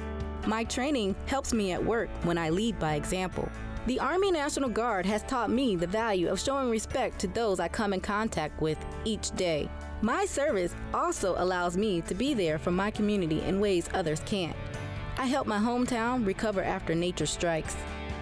[0.47, 3.51] My training helps me at work when I lead by example.
[3.89, 7.67] The Army National Guard has taught me the value of showing respect to those I
[7.67, 9.69] come in contact with each day.
[10.01, 14.57] My service also allows me to be there for my community in ways others can't.
[15.17, 17.77] I help my hometown recover after nature strikes.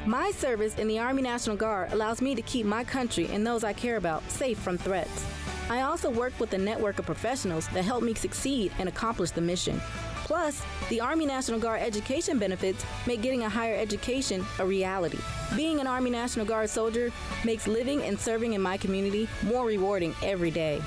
[0.06, 3.62] My service in the Army National Guard allows me to keep my country and those
[3.62, 5.26] I care about safe from threats.
[5.68, 9.40] I also work with a network of professionals that help me succeed and accomplish the
[9.40, 9.80] mission.
[10.24, 15.18] Plus, the Army National Guard education benefits make getting a higher education a reality.
[15.54, 17.12] Being an Army National Guard soldier
[17.44, 20.82] makes living and serving in my community more rewarding every day.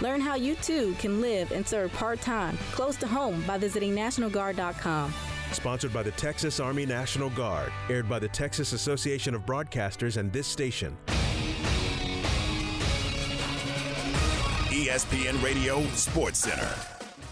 [0.00, 3.94] Learn how you too can live and serve part time close to home by visiting
[3.94, 5.14] NationalGuard.com.
[5.52, 10.32] Sponsored by the Texas Army National Guard, aired by the Texas Association of Broadcasters and
[10.32, 10.96] this station.
[14.84, 16.68] ESPN Radio Sports Center.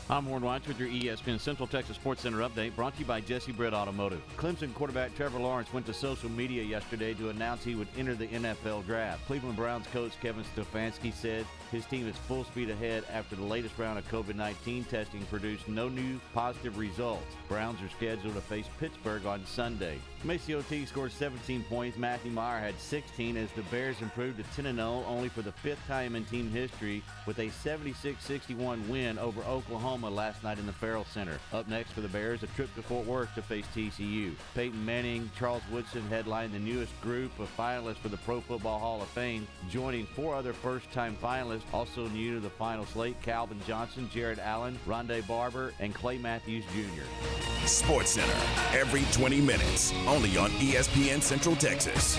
[0.08, 3.20] I'm Warren Weitz with your ESPN Central Texas Sports Center update brought to you by
[3.20, 4.22] Jesse Britt Automotive.
[4.38, 8.28] Clemson quarterback Trevor Lawrence went to social media yesterday to announce he would enter the
[8.28, 9.26] NFL draft.
[9.26, 13.78] Cleveland Browns coach Kevin Stefanski said his team is full speed ahead after the latest
[13.78, 17.34] round of COVID 19 testing produced no new positive results.
[17.48, 19.98] Browns are scheduled to face Pittsburgh on Sunday.
[20.24, 21.98] MaCio Teague scored 17 points.
[21.98, 25.84] Matthew Mayer had 16 as the Bears improved to 10 0 only for the fifth
[25.88, 30.72] time in team history with a 76 61 win over Oklahoma last night in the
[30.72, 31.38] Ferrell Center.
[31.52, 34.32] Up next for the Bears, a trip to Fort Worth to face TCU.
[34.54, 39.00] Peyton Manning, Charles Woodson headlined the newest group of finalists for the Pro Football Hall
[39.00, 43.60] of Fame, joining four other first time finalists also new to the final slate Calvin
[43.66, 47.66] Johnson, Jared Allen, Rondé Barber, and Clay Matthews Jr.
[47.66, 48.34] Sports Center,
[48.72, 52.18] every 20 minutes, only on ESPN Central Texas.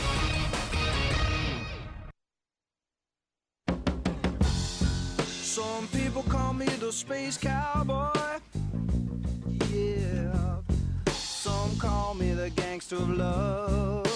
[5.53, 8.39] Some people call me the space cowboy.
[9.71, 10.57] Yeah.
[11.11, 14.07] Some call me the gangster of love.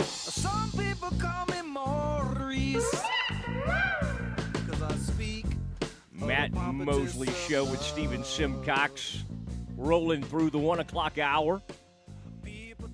[0.00, 1.63] Some people call me
[6.84, 9.24] Mosley Show with Stephen Simcox,
[9.76, 11.62] rolling through the one o'clock hour.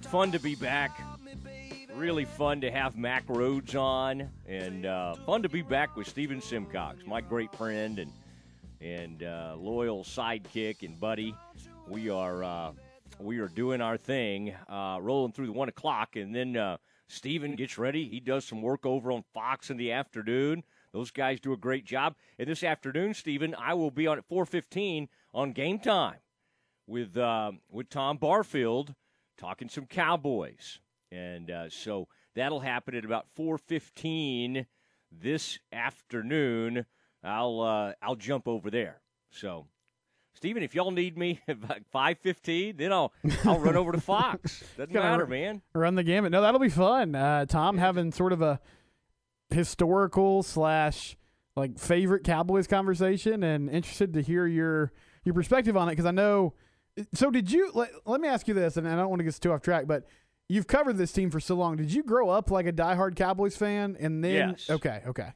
[0.02, 1.00] Fun to be back.
[1.94, 6.40] Really fun to have Mac Rhoades on, and uh, fun to be back with Stephen
[6.40, 8.12] Simcox, my great friend and
[8.80, 11.34] and uh, loyal sidekick and buddy.
[11.88, 12.72] We are uh,
[13.18, 16.76] we are doing our thing, uh, rolling through the one o'clock, and then uh,
[17.08, 18.08] Stephen gets ready.
[18.08, 20.62] He does some work over on Fox in the afternoon.
[20.92, 22.16] Those guys do a great job.
[22.38, 26.18] And this afternoon, Stephen, I will be on at 4:15 on Game Time
[26.86, 28.94] with uh, with Tom Barfield
[29.38, 34.66] talking some Cowboys, and uh, so that'll happen at about 4:15
[35.12, 36.86] this afternoon.
[37.22, 39.00] I'll uh, I'll jump over there.
[39.30, 39.66] So,
[40.34, 41.58] Stephen, if y'all need me at
[41.92, 43.12] 5:15, then I'll
[43.44, 44.64] I'll run over to Fox.
[44.76, 45.62] Doesn't matter, run- man.
[45.74, 46.32] Run the gamut.
[46.32, 47.14] No, that'll be fun.
[47.14, 48.60] Uh, Tom having sort of a
[49.52, 51.16] historical slash
[51.56, 54.92] like favorite Cowboys conversation, and interested to hear your
[55.24, 56.54] your perspective on it because I know.
[57.14, 57.70] So did you?
[57.74, 59.86] Let, let me ask you this, and I don't want to get too off track,
[59.86, 60.06] but
[60.48, 61.76] you've covered this team for so long.
[61.76, 64.70] Did you grow up like a diehard Cowboys fan, and then Yes.
[64.70, 65.32] okay, okay.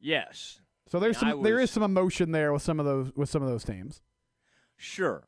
[0.00, 0.60] Yes.
[0.88, 3.42] So there's some there was- is some emotion there with some of those with some
[3.42, 4.02] of those teams.
[4.76, 5.24] Sure.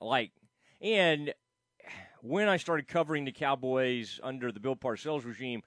[0.00, 0.32] Like,
[0.80, 1.32] and
[2.22, 5.62] when I started covering the Cowboys under the Bill Parcells regime,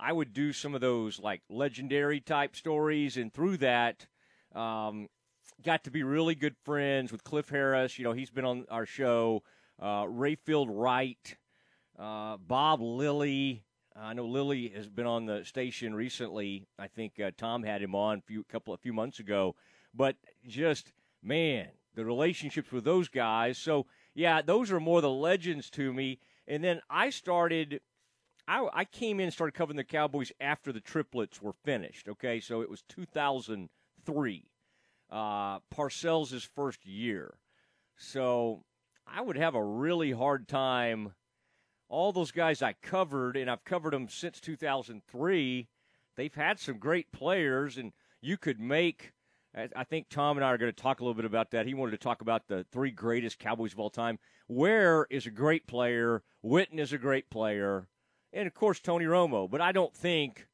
[0.00, 4.06] I would do some of those like legendary type stories, and through that,
[4.54, 5.08] um,
[5.62, 7.98] got to be really good friends with Cliff Harris.
[7.98, 9.42] You know, he's been on our show.
[9.78, 11.36] Uh, Rayfield Wright,
[11.98, 13.62] uh, Bob Lilly.
[13.94, 16.66] I know Lilly has been on the station recently.
[16.78, 19.54] I think uh, Tom had him on a few couple a few months ago.
[19.94, 23.58] But just man, the relationships with those guys.
[23.58, 26.20] So yeah, those are more the legends to me.
[26.48, 27.80] And then I started.
[28.50, 32.08] I, I came in and started covering the Cowboys after the triplets were finished.
[32.08, 34.44] Okay, so it was 2003,
[35.08, 37.38] uh, Parcells' first year.
[37.96, 38.64] So
[39.06, 41.14] I would have a really hard time.
[41.88, 45.68] All those guys I covered, and I've covered them since 2003.
[46.16, 49.12] They've had some great players, and you could make.
[49.54, 51.66] I think Tom and I are going to talk a little bit about that.
[51.66, 54.18] He wanted to talk about the three greatest Cowboys of all time.
[54.48, 56.24] Ware is a great player.
[56.44, 57.88] Witten is a great player,
[58.32, 59.50] and of course Tony Romo.
[59.50, 60.46] But I don't think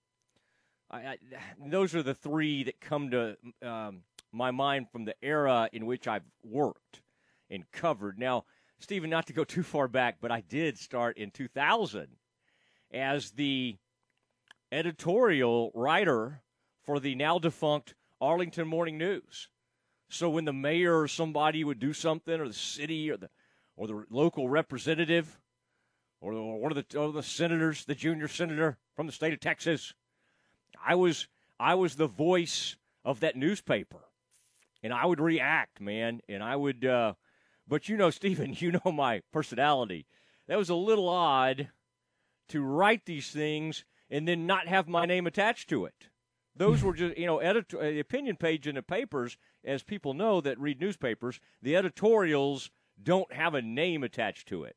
[0.90, 1.16] I, I,
[1.66, 6.06] those are the three that come to um, my mind from the era in which
[6.06, 7.02] I've worked
[7.50, 8.18] and covered.
[8.18, 8.44] Now,
[8.78, 12.08] Stephen, not to go too far back, but I did start in 2000
[12.92, 13.76] as the
[14.70, 16.42] editorial writer
[16.84, 19.48] for the now defunct Arlington Morning News.
[20.08, 23.28] So when the mayor or somebody would do something, or the city, or the
[23.76, 25.38] or the local representative,
[26.20, 29.94] or, one of the, or the senators, the junior senator from the state of Texas,
[30.85, 34.05] I was I was the voice of that newspaper,
[34.83, 36.85] and I would react, man, and I would.
[36.85, 37.14] Uh,
[37.66, 40.07] but you know, Stephen, you know my personality.
[40.48, 41.70] That was a little odd
[42.48, 46.09] to write these things and then not have my name attached to it.
[46.55, 50.40] Those were just, you know, editor, uh, opinion page in the papers, as people know
[50.40, 52.70] that read newspapers, the editorials
[53.02, 54.76] don't have a name attached to it.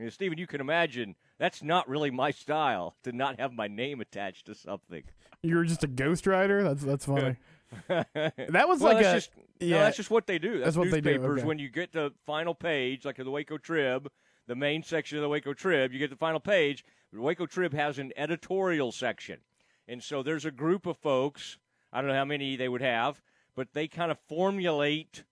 [0.00, 3.68] You know, Stephen, you can imagine that's not really my style to not have my
[3.68, 5.02] name attached to something.
[5.42, 6.62] You were just a ghostwriter.
[6.62, 7.36] That's that's funny.
[7.88, 10.52] that was Well, like that's a just, no, that's just what they do.
[10.52, 11.38] That's, That's what they do, newspapers.
[11.40, 11.46] okay.
[11.46, 14.10] When you get the final page, like the Waco Trib,
[14.46, 16.82] the main section of the Waco Trib, you get the final page.
[17.12, 19.40] The Waco Trib has an editorial section,
[19.86, 21.58] and so there's a group of folks.
[21.92, 23.20] I don't know how many they would have,
[23.54, 25.24] but they kind of formulate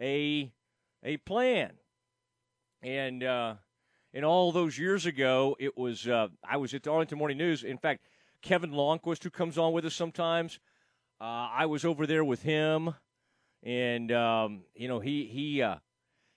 [0.00, 0.50] a
[1.04, 1.74] a plan.
[2.82, 3.54] And uh,
[4.16, 7.62] and all those years ago, it was uh, I was at the Arlington Morning News.
[7.62, 8.00] In fact,
[8.40, 10.58] Kevin Lonnquist, who comes on with us sometimes,
[11.20, 12.94] uh, I was over there with him,
[13.62, 15.76] and um, you know he he uh,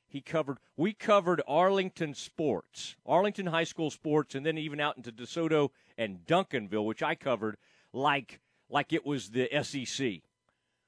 [0.10, 0.58] he covered.
[0.76, 6.26] We covered Arlington sports, Arlington high school sports, and then even out into DeSoto and
[6.28, 7.56] Duncanville, which I covered
[7.94, 10.22] like like it was the SEC.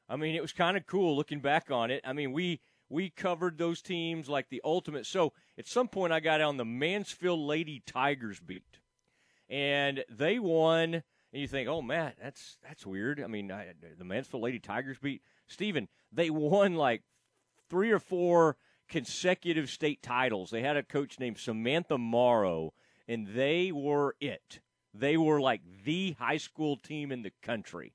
[0.10, 2.02] I mean, it was kind of cool looking back on it.
[2.04, 2.60] I mean, we
[2.92, 5.06] we covered those teams like the ultimate.
[5.06, 8.80] So at some point, I got on the Mansfield Lady Tigers beat,
[9.50, 11.04] and they won.
[11.34, 13.24] And you think, oh, Matt, that's that's weird.
[13.24, 13.68] I mean, I,
[13.98, 15.88] the Mansfield Lady Tigers beat Stephen.
[16.12, 17.04] They won like
[17.70, 18.58] three or four
[18.90, 20.50] consecutive state titles.
[20.50, 22.74] They had a coach named Samantha Morrow,
[23.08, 24.60] and they were it.
[24.94, 27.94] They were like the high school team in the country,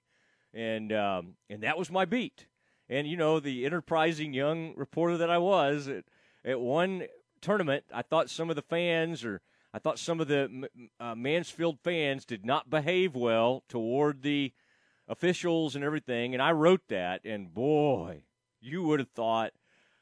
[0.54, 2.46] and um, and that was my beat.
[2.88, 6.04] And you know, the enterprising young reporter that I was at,
[6.44, 7.06] at one
[7.40, 9.40] tournament, I thought some of the fans or
[9.74, 10.68] I thought some of the
[10.98, 14.52] uh, Mansfield fans did not behave well toward the
[15.06, 16.32] officials and everything.
[16.32, 18.22] And I wrote that, and boy,
[18.60, 19.52] you would have thought.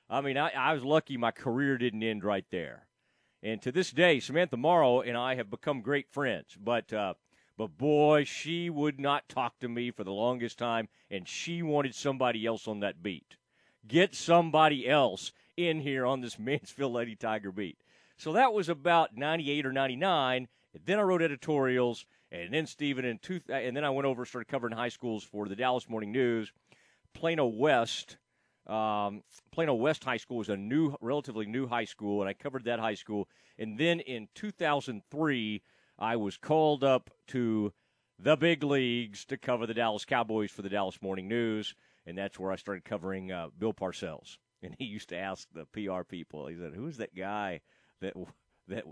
[0.09, 2.87] I mean, I, I was lucky my career didn't end right there.
[3.43, 6.57] And to this day, Samantha Morrow and I have become great friends.
[6.59, 7.14] But uh,
[7.57, 11.95] but boy, she would not talk to me for the longest time, and she wanted
[11.95, 13.37] somebody else on that beat.
[13.87, 17.79] Get somebody else in here on this Mansfield Lady Tiger beat.
[18.17, 20.49] So that was about 98 or 99.
[20.75, 24.23] And then I wrote editorials, and then Stephen, and, two, and then I went over
[24.23, 26.53] and started covering high schools for the Dallas Morning News.
[27.13, 28.17] Plano West,
[28.67, 32.65] um, Plano West High School was a new, relatively new high school, and I covered
[32.65, 33.29] that high school.
[33.57, 35.63] And then in 2003,
[35.99, 37.73] I was called up to
[38.19, 41.75] the big leagues to cover the Dallas Cowboys for the Dallas Morning News,
[42.07, 44.37] and that's where I started covering uh, Bill Parcells.
[44.65, 47.61] And he used to ask the PR people, he said, "Who's that guy
[48.01, 48.15] that
[48.67, 48.85] that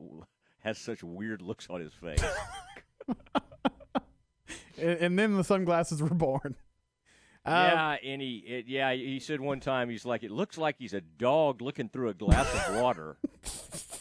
[0.59, 2.23] has such weird looks on his face?"
[4.77, 6.57] and, and, then the sunglasses were born.
[7.47, 10.77] Um, yeah, and he it, yeah he said one time he's like it looks like
[10.79, 13.17] he's a dog looking through a glass of water.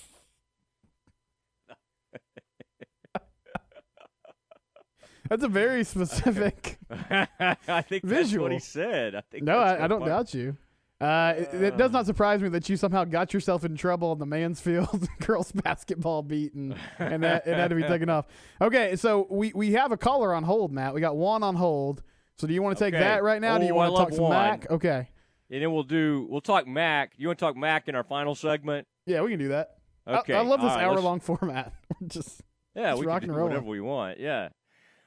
[5.31, 6.77] That's a very specific.
[6.91, 8.19] I think visual.
[8.19, 9.15] that's what he said.
[9.15, 9.45] I think.
[9.45, 10.57] No, I, I, don't doubt you.
[10.99, 14.19] Uh, it, it, does not surprise me that you somehow got yourself in trouble on
[14.19, 18.25] the Mansfield girls basketball beat and, and that it had to be taken off.
[18.61, 20.93] Okay, so we, we have a caller on hold, Matt.
[20.93, 22.03] We got one on hold.
[22.35, 23.01] So do you want to take okay.
[23.01, 23.55] that right now?
[23.55, 24.31] Oh, do you want to talk some one.
[24.31, 24.69] Mack?
[24.69, 25.09] Okay.
[25.49, 27.13] And then we'll do we'll talk Mack.
[27.15, 28.85] You want to talk Mack in our final segment?
[29.05, 29.77] Yeah, we can do that.
[30.05, 30.33] Okay.
[30.33, 31.71] I, I love this right, hour long format.
[32.05, 32.41] just
[32.75, 33.47] yeah, just we rock can and do roll.
[33.47, 34.19] whatever we want.
[34.19, 34.49] Yeah.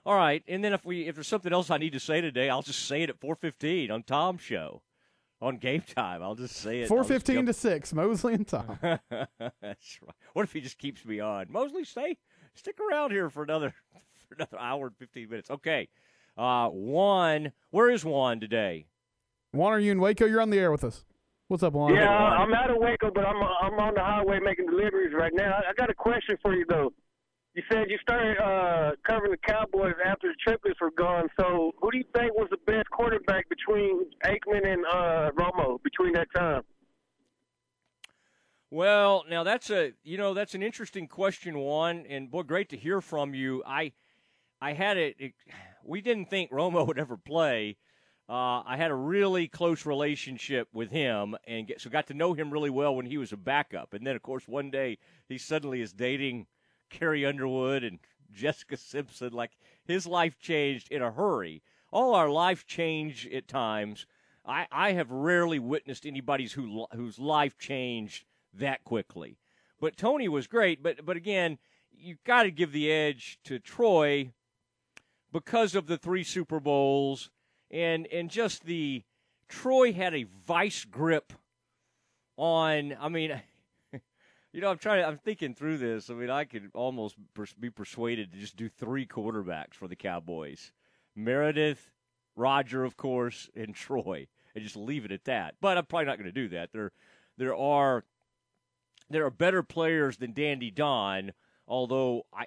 [0.06, 2.50] All right, and then if we if there's something else I need to say today,
[2.50, 4.82] I'll just say it at 4:15 on Tom's show,
[5.40, 6.22] on Game Time.
[6.22, 6.88] I'll just say it.
[6.88, 8.78] Four fifteen to six, Mosley and Tom.
[8.80, 10.14] That's right.
[10.32, 11.46] What if he just keeps me on?
[11.50, 12.16] Mosley, stay,
[12.54, 13.74] stick around here for another
[14.28, 15.50] for another hour and 15 minutes.
[15.50, 15.88] Okay.
[16.36, 18.86] Uh, Juan, where is Juan today?
[19.52, 20.26] Juan, are you in Waco?
[20.26, 21.04] You're on the air with us.
[21.46, 21.94] What's up, Juan?
[21.94, 25.60] Yeah, I'm out of Waco, but I'm I'm on the highway making deliveries right now.
[25.68, 26.92] I got a question for you though.
[27.54, 31.28] You said you started uh, covering the Cowboys after the triplets were gone.
[31.38, 36.14] So, who do you think was the best quarterback between Aikman and uh, Romo between
[36.14, 36.62] that time?
[38.72, 42.76] Well, now that's a you know that's an interesting question, Juan, and boy, great to
[42.76, 43.62] hear from you.
[43.64, 43.92] I
[44.60, 45.14] I had it.
[45.20, 45.34] it
[45.84, 47.76] we didn't think Romo would ever play.
[48.28, 52.32] Uh, I had a really close relationship with him, and get, so got to know
[52.32, 53.92] him really well when he was a backup.
[53.92, 54.98] And then, of course, one day
[55.28, 56.46] he suddenly is dating
[56.98, 57.98] Carrie Underwood and
[58.32, 59.32] Jessica Simpson.
[59.32, 59.52] Like
[59.84, 61.62] his life changed in a hurry.
[61.90, 64.06] All our life change at times.
[64.46, 69.38] I, I have rarely witnessed anybody's who whose life changed that quickly.
[69.80, 70.82] But Tony was great.
[70.82, 71.58] But but again,
[71.92, 74.30] you got to give the edge to Troy
[75.32, 77.30] because of the three Super Bowls
[77.70, 79.02] and and just the
[79.48, 81.32] Troy had a vice grip
[82.36, 82.96] on.
[83.00, 83.40] I mean.
[84.54, 85.04] You know, I'm trying.
[85.04, 86.08] I'm thinking through this.
[86.10, 87.16] I mean, I could almost
[87.58, 90.70] be persuaded to just do three quarterbacks for the Cowboys:
[91.16, 91.90] Meredith,
[92.36, 95.56] Roger, of course, and Troy, and just leave it at that.
[95.60, 96.70] But I'm probably not going to do that.
[96.72, 96.92] There,
[97.36, 98.04] there are,
[99.10, 101.32] there are better players than Dandy Don.
[101.66, 102.46] Although I,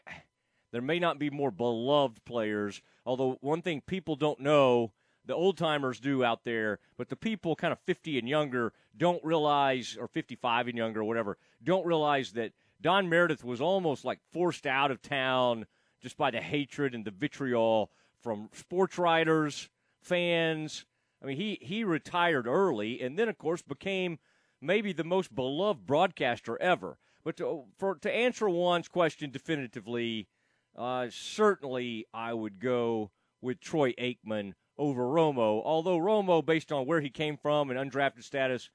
[0.71, 2.81] there may not be more beloved players.
[3.05, 4.93] Although one thing people don't know
[5.27, 9.23] the old timers do out there, but the people kind of 50 and younger don't
[9.25, 14.19] realize, or 55 and younger, or whatever, don't realize that Don Meredith was almost like
[14.31, 15.65] forced out of town
[16.01, 17.91] just by the hatred and the vitriol
[18.21, 19.69] from sports writers,
[20.01, 20.85] fans.
[21.21, 24.19] I mean, he, he retired early and then, of course, became
[24.61, 26.97] maybe the most beloved broadcaster ever.
[27.23, 30.27] But to, for, to answer Juan's question definitively,
[30.77, 35.61] uh, certainly I would go with Troy Aikman over Romo.
[35.63, 38.69] Although Romo, based on where he came from and undrafted status,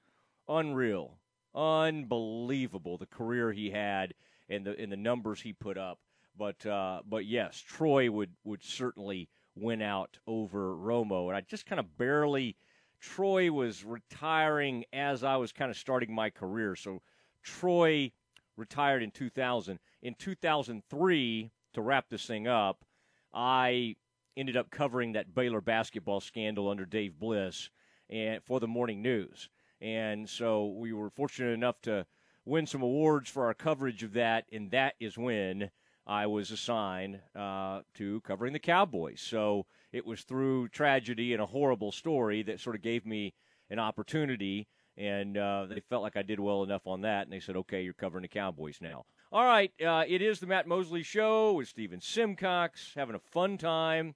[0.49, 1.19] unreal,
[1.55, 4.15] unbelievable the career he had
[4.49, 5.99] and the and the numbers he put up.
[6.37, 11.67] But uh, but yes, Troy would would certainly win out over Romo, and I just
[11.67, 12.57] kind of barely.
[13.01, 17.03] Troy was retiring as I was kind of starting my career, so
[17.43, 18.13] Troy
[18.57, 19.81] retired in 2000.
[20.03, 22.85] In 2003, to wrap this thing up,
[23.35, 23.97] I
[24.37, 27.71] ended up covering that Baylor basketball scandal under Dave Bliss
[28.09, 29.49] and for the morning news.
[29.83, 32.07] And so we were fortunate enough to
[32.45, 35.71] win some awards for our coverage of that, and that is when
[36.07, 39.21] I was assigned uh, to covering the Cowboys.
[39.21, 43.35] So it was through tragedy and a horrible story that sort of gave me
[43.71, 47.41] an opportunity, and uh, they felt like I did well enough on that, and they
[47.41, 49.05] said, okay, you're covering the Cowboys now.
[49.33, 53.59] All right, uh, it is the Matt Mosley Show with Stephen Simcox, having a fun
[53.59, 54.15] time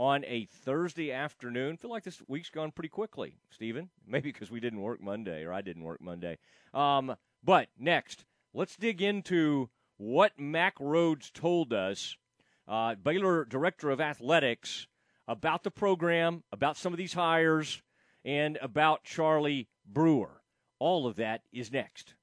[0.00, 1.76] on a Thursday afternoon.
[1.76, 3.90] feel like this week's gone pretty quickly, Stephen.
[4.06, 6.38] Maybe because we didn't work Monday or I didn't work Monday.
[6.72, 8.24] Um, but next,
[8.54, 12.16] let's dig into what Mack Rhoades told us,
[12.66, 14.86] uh, Baylor Director of Athletics,
[15.28, 17.82] about the program, about some of these hires,
[18.24, 20.40] and about Charlie Brewer.
[20.78, 22.14] All of that is next.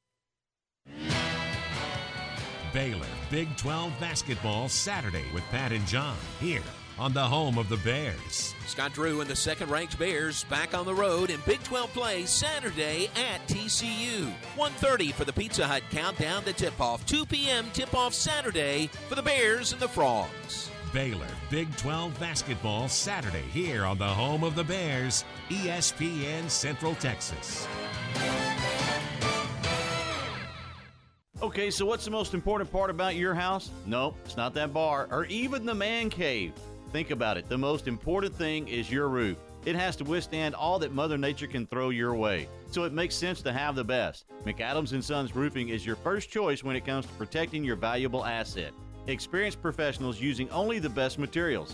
[2.74, 6.64] Baylor Big 12 basketball Saturday with Pat and John here
[7.00, 8.54] on the home of the Bears.
[8.66, 12.26] Scott Drew and the second ranked Bears back on the road in Big 12 play
[12.26, 14.34] Saturday at TCU.
[14.56, 17.06] 1.30 for the Pizza Hut countdown to tip off.
[17.06, 17.68] 2 p.m.
[17.74, 20.70] tip off Saturday for the Bears and the Frogs.
[20.94, 27.68] Baylor Big 12 basketball Saturday here on the home of the Bears, ESPN Central Texas.
[31.42, 33.70] Okay, so what's the most important part about your house?
[33.86, 36.54] Nope, it's not that bar or even the man cave.
[36.92, 37.50] Think about it.
[37.50, 39.38] The most important thing is your roof.
[39.66, 42.48] It has to withstand all that Mother Nature can throw your way.
[42.72, 44.26] So it makes sense to have the best.
[44.46, 48.26] McAdams and Sons Roofing is your first choice when it comes to protecting your valuable
[48.26, 48.72] asset.
[49.08, 51.74] Experienced professionals using only the best materials.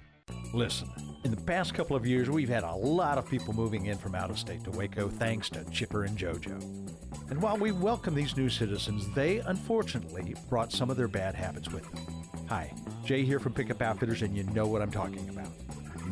[0.53, 0.89] Listen,
[1.23, 4.15] in the past couple of years, we've had a lot of people moving in from
[4.15, 7.29] out of state to Waco thanks to Chipper and JoJo.
[7.29, 11.69] And while we welcome these new citizens, they unfortunately brought some of their bad habits
[11.69, 12.05] with them.
[12.49, 12.73] Hi,
[13.05, 15.47] Jay here from Pickup Outfitters, and you know what I'm talking about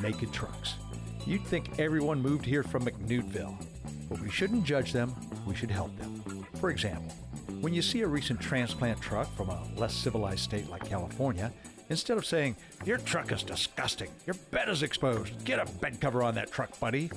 [0.01, 0.75] naked trucks.
[1.25, 3.55] You'd think everyone moved here from McNewtville,
[4.09, 5.13] but we shouldn't judge them,
[5.45, 6.45] we should help them.
[6.59, 7.11] For example,
[7.61, 11.51] when you see a recent transplant truck from a less civilized state like California,
[11.89, 16.23] instead of saying, Your truck is disgusting, your bed is exposed, get a bed cover
[16.23, 17.11] on that truck, buddy,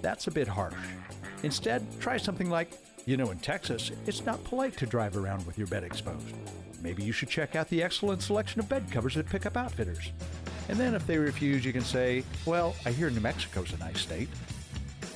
[0.00, 0.74] that's a bit harsh.
[1.42, 2.72] Instead, try something like,
[3.06, 6.34] You know, in Texas, it's not polite to drive around with your bed exposed.
[6.82, 10.10] Maybe you should check out the excellent selection of bed covers at Pickup Outfitters.
[10.68, 14.00] And then if they refuse, you can say, Well, I hear New Mexico's a nice
[14.00, 14.28] state.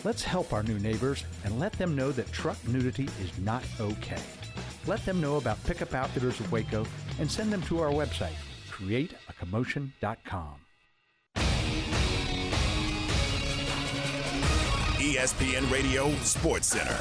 [0.05, 4.23] Let's help our new neighbors and let them know that truck nudity is not okay.
[4.87, 6.87] Let them know about Pickup Outfitters of Waco
[7.19, 8.37] and send them to our website,
[8.77, 10.55] createacommotion.com.
[14.99, 16.99] ESPN Radio Sports Center.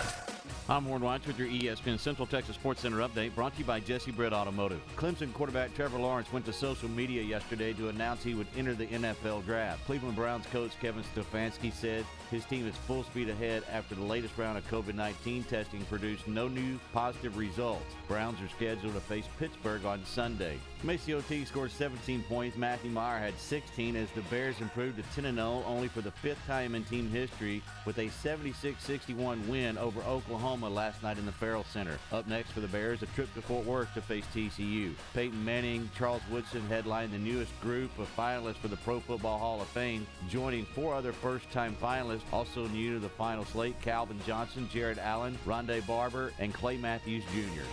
[0.68, 3.80] I'm Warren Watch with your ESPN Central Texas Sports Center update brought to you by
[3.80, 4.82] Jesse Britt Automotive.
[4.96, 8.88] Clemson quarterback Trevor Lawrence went to social media yesterday to announce he would enter the
[8.88, 9.86] NFL draft.
[9.86, 14.38] Cleveland Browns coach Kevin Stefanski said his team is full speed ahead after the latest
[14.38, 17.94] round of COVID 19 testing produced no new positive results.
[18.08, 20.58] Browns are scheduled to face Pittsburgh on Sunday.
[20.84, 22.58] MaCio Teague scored 17 points.
[22.58, 26.46] Matthew Mayer had 16 as the Bears improved to 10 0 only for the fifth
[26.46, 31.32] time in team history with a 76 61 win over Oklahoma last night in the
[31.32, 31.98] Ferrell Center.
[32.12, 34.94] Up next for the Bears, a trip to Fort Worth to face TCU.
[35.14, 39.62] Peyton Manning, Charles Woodson headlined the newest group of finalists for the Pro Football Hall
[39.62, 44.20] of Fame, joining four other first time finalists also new to the final slate Calvin
[44.26, 47.64] Johnson, Jared Allen, Rondé Barber, and Clay Matthews Jr.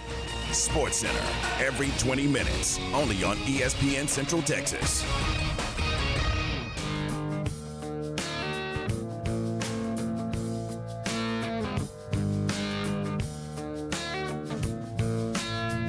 [0.52, 1.22] Sports Center,
[1.58, 5.02] every 20 minutes, only on ESPN Central Texas.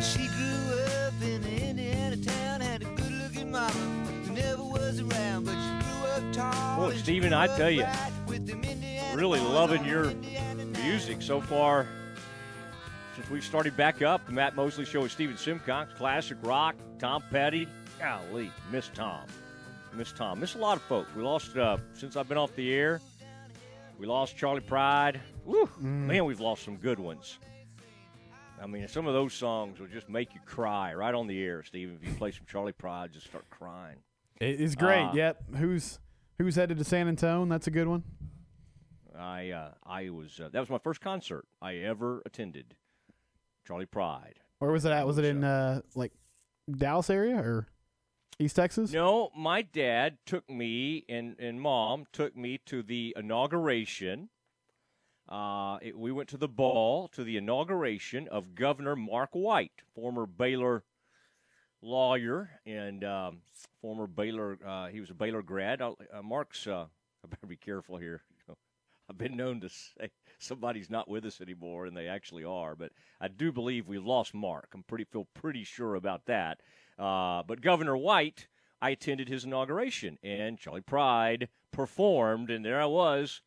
[0.01, 0.73] She grew
[1.05, 5.55] up in an Indiana town, had a good looking mama who never was around, but
[5.55, 6.77] she grew up tall.
[6.77, 10.13] Boy, and Stephen, I tell you, right with them Indiana really loving your
[10.81, 11.87] music so far
[13.23, 14.25] since we started back up.
[14.25, 17.67] The Matt Mosley Show with Stephen Simcox, classic rock, Tom Petty.
[17.99, 19.21] Golly, miss Tom.
[19.93, 20.39] Miss Tom.
[20.39, 21.13] Miss a lot of folks.
[21.15, 23.01] We lost, uh, since I've been off the air,
[23.99, 25.21] We lost Charley Pride.
[25.45, 26.07] Woo, Mm.
[26.07, 27.37] man, we've lost some good ones.
[28.59, 31.63] I mean, some of those songs will just make you cry right on the air,
[31.63, 31.99] Stephen.
[32.01, 33.97] If you play some Charley Pride, just start crying.
[34.41, 35.03] It is great.
[35.03, 35.43] Uh, yep.
[35.55, 35.99] Who's
[36.39, 37.45] who's headed to San Antonio?
[37.45, 38.03] That's a good one.
[39.17, 42.75] I uh, I was uh, that was my first concert I ever attended.
[43.65, 44.39] Charley Pride.
[44.59, 45.05] Where was it at?
[45.05, 46.13] Was it in uh, like
[46.71, 47.67] Dallas area or
[48.39, 48.91] East Texas?
[48.91, 54.29] No, my dad took me and and mom took me to the inauguration.
[55.27, 60.25] Uh, it, we went to the ball to the inauguration of Governor Mark White, former
[60.25, 60.83] Baylor
[61.81, 63.41] lawyer and um,
[63.81, 64.57] former Baylor.
[64.65, 65.81] Uh, he was a Baylor grad.
[65.81, 65.93] Uh,
[66.23, 66.67] Mark's.
[66.67, 66.85] Uh,
[67.23, 68.23] I better be careful here.
[69.13, 70.09] I've been known to say
[70.39, 72.75] somebody's not with us anymore, and they actually are.
[72.75, 74.69] But I do believe we've lost Mark.
[74.73, 76.61] I'm pretty feel pretty sure about that.
[76.97, 78.47] Uh, but Governor White,
[78.81, 83.43] I attended his inauguration, and Charley Pride performed, and there I was,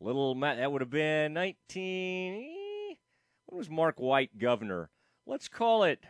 [0.00, 0.56] little Matt.
[0.56, 2.96] That would have been 19.
[3.46, 4.88] When was Mark White governor?
[5.26, 6.02] Let's call it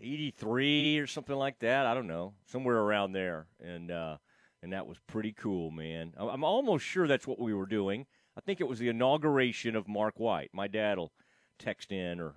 [0.00, 1.84] 83 or something like that.
[1.84, 3.90] I don't know, somewhere around there, and.
[3.90, 4.16] Uh,
[4.62, 6.14] and that was pretty cool, man.
[6.18, 8.06] I- I'm almost sure that's what we were doing.
[8.36, 10.50] I think it was the inauguration of Mark White.
[10.52, 11.12] My dad will
[11.58, 12.34] text in, or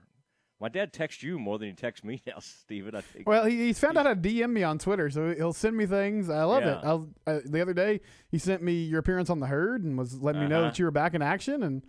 [0.59, 3.27] my dad texts you more than he texts me now, Stephen, I think.
[3.27, 5.85] Well, he, he's found out how to DM me on Twitter, so he'll send me
[5.85, 6.29] things.
[6.29, 6.77] I love it.
[6.83, 10.21] I'll, uh, the other day, he sent me your appearance on the herd and was
[10.21, 10.69] letting me know Uh-huh.
[10.69, 11.83] that you were back in action, and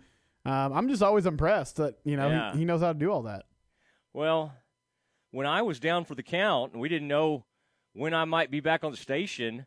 [0.45, 2.51] um, I'm just always impressed that you know Yeah.
[2.53, 3.45] he, he knows how to do all that.
[4.13, 4.53] Well,
[5.31, 7.45] when I was down for the count and we didn't know
[7.93, 9.65] when I might be back on the station,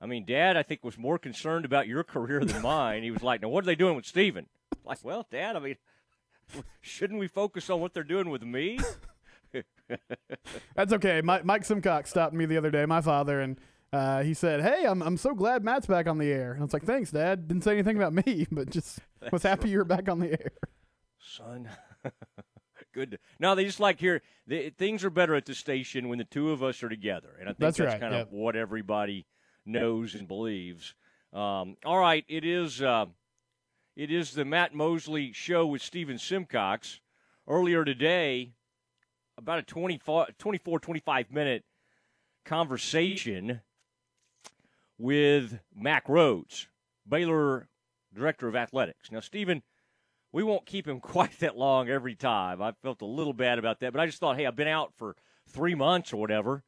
[0.00, 3.02] I mean, Dad, I think was more concerned about your career than mine.
[3.02, 4.46] He was like, "Now, what are they doing with Stephen?
[4.84, 5.76] Like, well, Dad, I mean,
[6.80, 8.78] shouldn't we focus on what they're doing with me?
[10.74, 11.20] That's okay.
[11.22, 13.58] Mike, Mike Simcox stopped me the other day, my father, and
[13.92, 16.64] uh, he said, "Hey, I'm I'm so glad Matt's back on the air." And I
[16.64, 19.00] was like, "Thanks, Dad." Didn't say anything about me, but just
[19.32, 20.52] was happy you were back on the air.
[21.18, 21.68] Son,
[22.94, 23.18] good.
[23.38, 24.22] No, they just like here.
[24.46, 27.48] The, things are better at the station when the two of us are together, and
[27.48, 28.28] I think That's that's, right, kind yep.
[28.28, 29.26] of what everybody
[29.64, 30.94] knows and believes.
[31.32, 32.82] Um, all right, it is.
[32.82, 33.06] Uh,
[33.96, 37.00] it is the Matt Mosley show with Stephen Simcox.
[37.46, 38.52] Earlier today,
[39.36, 41.64] about a 24, 24 25 minute
[42.44, 43.60] conversation
[44.98, 46.66] with Mack Rhoades,
[47.08, 47.68] Baylor
[48.14, 49.10] director of athletics.
[49.10, 49.62] Now, Stephen,
[50.32, 52.62] we won't keep him quite that long every time.
[52.62, 54.92] I felt a little bad about that, but I just thought, hey, I've been out
[54.96, 55.16] for
[55.48, 56.64] three months or whatever.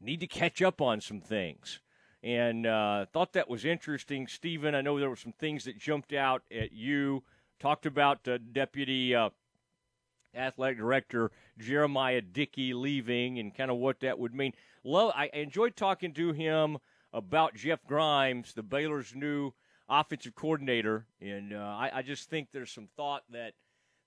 [0.00, 1.80] Need to catch up on some things.
[2.22, 4.26] And uh, thought that was interesting.
[4.26, 7.22] Stephen, I know there were some things that jumped out at you.
[7.58, 9.30] Talked about uh, Deputy uh,
[10.34, 14.52] Athletic Director Jeremiah Dickey leaving and kind of what that would mean.
[14.84, 16.78] Love, I enjoyed talking to him
[17.12, 19.52] about Jeff Grimes, the Baylor's new
[19.88, 23.54] offensive coordinator, and uh, I, I just think there's some thought that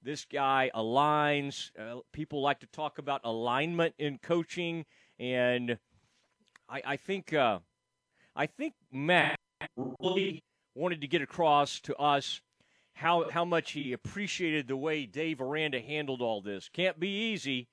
[0.02, 1.72] this guy aligns.
[1.78, 4.86] Uh, people like to talk about alignment in coaching,
[5.20, 5.78] and
[6.70, 7.60] I, I think uh,
[8.36, 9.38] I think Matt
[10.00, 10.44] really
[10.76, 12.42] wanted to get across to us
[12.94, 16.70] how how much he appreciated the way Dave Aranda handled all this.
[16.70, 17.68] Can't be easy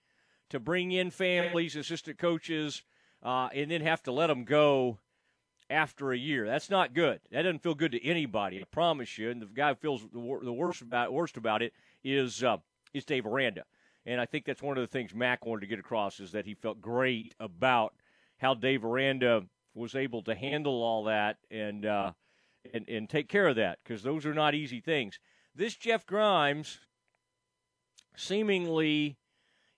[0.49, 2.83] to bring in families, assistant coaches,
[3.23, 4.99] uh, and then have to let them go
[5.69, 6.47] after a year.
[6.47, 7.21] That's not good.
[7.31, 8.61] That doesn't feel good to anybody.
[8.61, 9.31] I promise you.
[9.31, 12.59] And the guy who feels the, wor- the worst about worst about it is uh,
[12.93, 13.65] is Dave Aranda.
[14.07, 16.47] And I think that's one of the things Mack wanted to get across is that
[16.47, 17.95] he felt great about
[18.39, 19.45] how Dave Aranda
[19.75, 22.13] was able to handle all that and uh,
[22.73, 25.19] and and take care of that because those are not easy things.
[25.55, 26.79] This Jeff Grimes
[28.17, 29.17] seemingly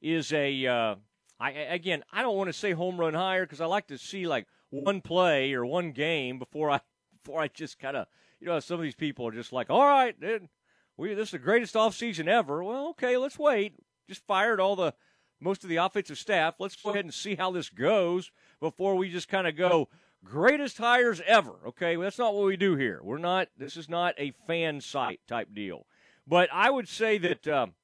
[0.00, 0.94] is a uh,
[1.38, 4.26] I again I don't want to say home run hire because I like to see
[4.26, 6.80] like one play or one game before I
[7.22, 8.06] before I just kind of
[8.40, 10.48] you know some of these people are just like all right dude,
[10.96, 13.74] we this is the greatest offseason ever well okay let's wait
[14.08, 14.94] just fired all the
[15.42, 18.30] most of the offensive staff let's go ahead and see how this goes
[18.60, 19.88] before we just kind of go
[20.24, 23.88] greatest hires ever okay well, that's not what we do here we're not this is
[23.88, 25.86] not a fan site type deal
[26.26, 27.48] but I would say that.
[27.48, 27.74] Um,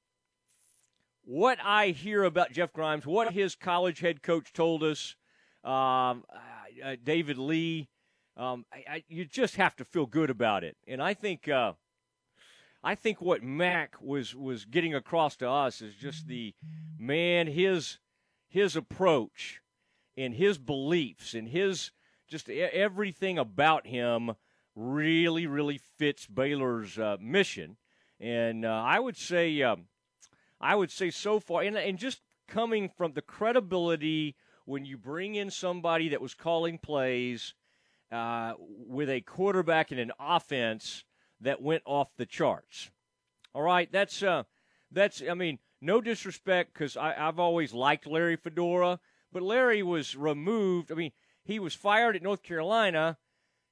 [1.29, 5.15] what I hear about Jeff Grimes, what his college head coach told us,
[5.63, 6.23] um,
[6.83, 7.87] uh, David Lee,
[8.35, 10.75] um, I, I, you just have to feel good about it.
[10.87, 11.73] And I think, uh,
[12.83, 16.53] I think what Mack was was getting across to us is just the
[16.97, 17.99] man his
[18.47, 19.61] his approach
[20.17, 21.91] and his beliefs and his
[22.27, 24.35] just everything about him
[24.75, 27.77] really really fits Baylor's uh, mission.
[28.19, 29.61] And uh, I would say.
[29.61, 29.85] Um,
[30.61, 35.35] I would say so far, and, and just coming from the credibility when you bring
[35.35, 37.53] in somebody that was calling plays
[38.11, 41.05] uh, with a quarterback and an offense
[41.41, 42.89] that went off the charts.
[43.53, 44.43] All right, that's uh,
[44.91, 48.99] that's I mean, no disrespect because I've always liked Larry Fedora,
[49.31, 50.91] but Larry was removed.
[50.91, 51.11] I mean,
[51.43, 53.17] he was fired at North Carolina,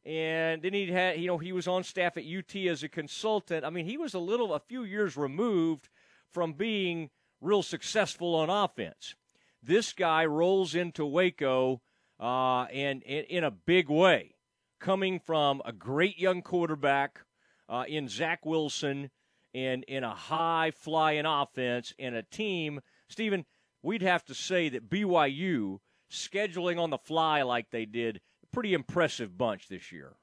[0.06, 3.66] and then he had you know he was on staff at UT as a consultant.
[3.66, 5.90] I mean, he was a little a few years removed
[6.32, 7.10] from being
[7.42, 9.16] real successful on offense.
[9.62, 11.82] This guy rolls into Waco
[12.20, 14.36] uh, and, and in a big way,
[14.80, 17.22] coming from a great young quarterback
[17.70, 19.10] uh, in Zach Wilson
[19.54, 22.82] and in a high flying offense and a team.
[23.10, 23.46] Stephen,
[23.82, 25.80] we'd have to say that BYU
[26.12, 30.16] scheduling on the fly like they did, pretty impressive bunch this year.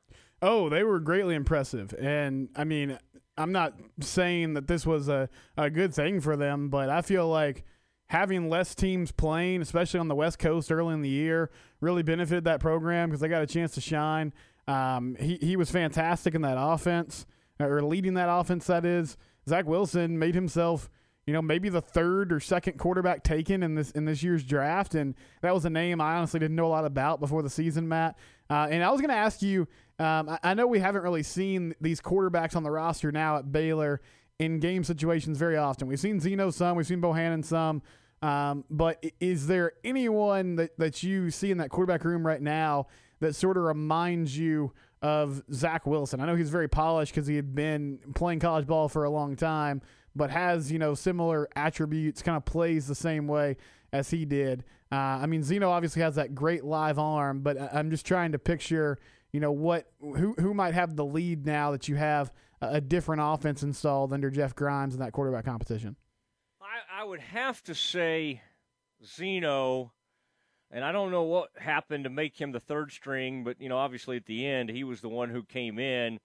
[0.42, 1.94] Oh, they were greatly impressive.
[1.98, 2.98] And I mean,
[3.36, 7.28] I'm not saying that this was a, a good thing for them, but I feel
[7.28, 7.64] like
[8.06, 12.44] having less teams playing, especially on the West Coast early in the year, really benefited
[12.44, 14.32] that program because they got a chance to shine.
[14.66, 17.26] Um, he, he was fantastic in that offense,
[17.60, 19.16] or leading that offense, that is.
[19.48, 20.90] Zach Wilson made himself–
[21.26, 24.94] you know, maybe the third or second quarterback taken in this in this year's draft,
[24.94, 27.88] and that was a name I honestly didn't know a lot about before the season,
[27.88, 28.18] Matt.
[28.50, 29.66] Uh, and I was going to ask you,
[29.98, 33.50] um, I, I, know we haven't really seen these quarterbacks on the roster now at
[33.50, 34.02] Baylor
[34.38, 35.88] in game situations very often.
[35.88, 37.80] We've seen Zeno some, we've seen Bohanon some,
[38.20, 42.88] um, but is there anyone that that you see in that quarterback room right now
[43.20, 44.72] that sort of reminds you?
[45.02, 46.20] Of Zach Wilson.
[46.20, 49.36] I know he's very polished because he had been playing college ball for a long
[49.36, 49.82] time,
[50.16, 53.58] but has you know similar attributes, kind of plays the same way
[53.92, 54.64] as he did.
[54.90, 58.38] Uh, I mean, Zeno obviously has that great live arm, but I'm just trying to
[58.38, 58.98] picture
[59.32, 62.80] you know what who who might have the lead now that you have a, a
[62.80, 65.96] different offense installed under Jeff Grimes in that quarterback competition.
[66.62, 68.42] I, I would have to say
[69.04, 69.92] Zeno.
[70.74, 73.78] And I don't know what happened to make him the third string, but you know,
[73.78, 76.18] obviously at the end he was the one who came in.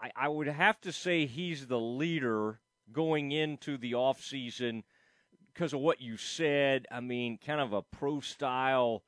[0.00, 2.60] I, I would have to say he's the leader
[2.92, 4.84] going into the offseason
[5.52, 6.86] because of what you said.
[6.92, 9.02] I mean, kind of a pro style,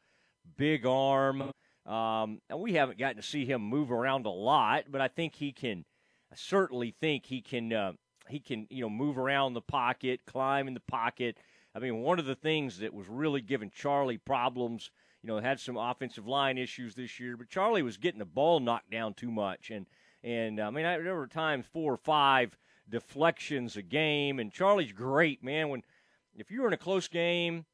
[0.56, 1.52] big arm.
[1.86, 5.36] Um, and we haven't gotten to see him move around a lot, but I think
[5.36, 5.84] he can.
[6.32, 7.72] I certainly think he can.
[7.72, 7.92] Uh,
[8.28, 11.38] he can, you know, move around the pocket, climb in the pocket.
[11.74, 14.90] I mean, one of the things that was really giving Charlie problems,
[15.22, 18.60] you know, had some offensive line issues this year, but Charlie was getting the ball
[18.60, 19.86] knocked down too much, and
[20.24, 22.56] and I mean, I, there were times four or five
[22.88, 24.38] deflections a game.
[24.38, 25.68] And Charlie's great, man.
[25.68, 25.82] When
[26.36, 27.64] if you were in a close game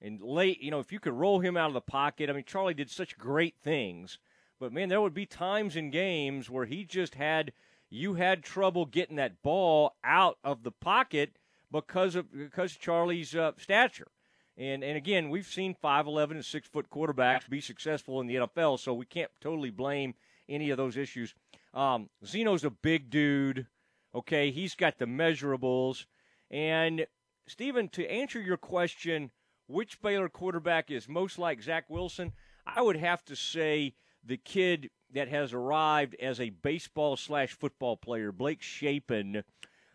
[0.00, 2.44] and late, you know, if you could roll him out of the pocket, I mean,
[2.44, 4.18] Charlie did such great things.
[4.58, 7.52] But man, there would be times in games where he just had
[7.90, 11.36] you had trouble getting that ball out of the pocket
[11.70, 14.08] because of because Charlie's uh, stature.
[14.56, 18.78] And and again, we've seen 5'11 and 6 foot quarterbacks be successful in the NFL,
[18.78, 20.14] so we can't totally blame
[20.48, 21.34] any of those issues.
[21.74, 23.66] Um, Zeno's a big dude.
[24.14, 26.06] Okay, he's got the measurables.
[26.50, 27.06] And,
[27.46, 29.30] Stephen, to answer your question,
[29.66, 32.32] which Baylor quarterback is most like Zach Wilson?
[32.66, 33.94] I would have to say
[34.24, 39.44] the kid that has arrived as a baseball slash football player, Blake Shapen,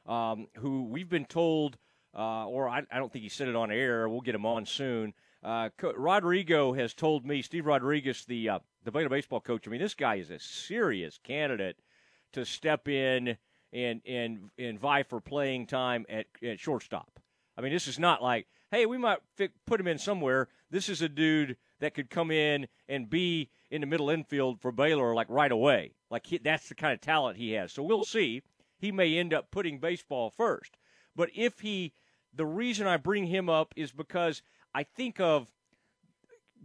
[0.06, 1.78] um, who we've been told,
[2.16, 4.10] uh, or I, I, don't think he said it on air.
[4.10, 5.14] We'll get him on soon.
[5.44, 9.68] Uh, Rodrigo has told me, Steve Rodriguez, the uh, the Baylor baseball coach.
[9.68, 11.78] I mean, this guy is a serious candidate
[12.34, 13.38] to step in
[13.74, 17.20] and and and vie for playing time at, at shortstop.
[17.58, 19.20] I mean, this is not like, hey, we might
[19.66, 20.48] put him in somewhere.
[20.70, 24.72] This is a dude that could come in and be in the middle infield for
[24.72, 25.94] Baylor like right away.
[26.10, 27.72] Like he, that's the kind of talent he has.
[27.72, 28.42] So we'll see.
[28.82, 30.76] He may end up putting baseball first.
[31.16, 31.94] But if he,
[32.34, 34.42] the reason I bring him up is because
[34.74, 35.52] I think of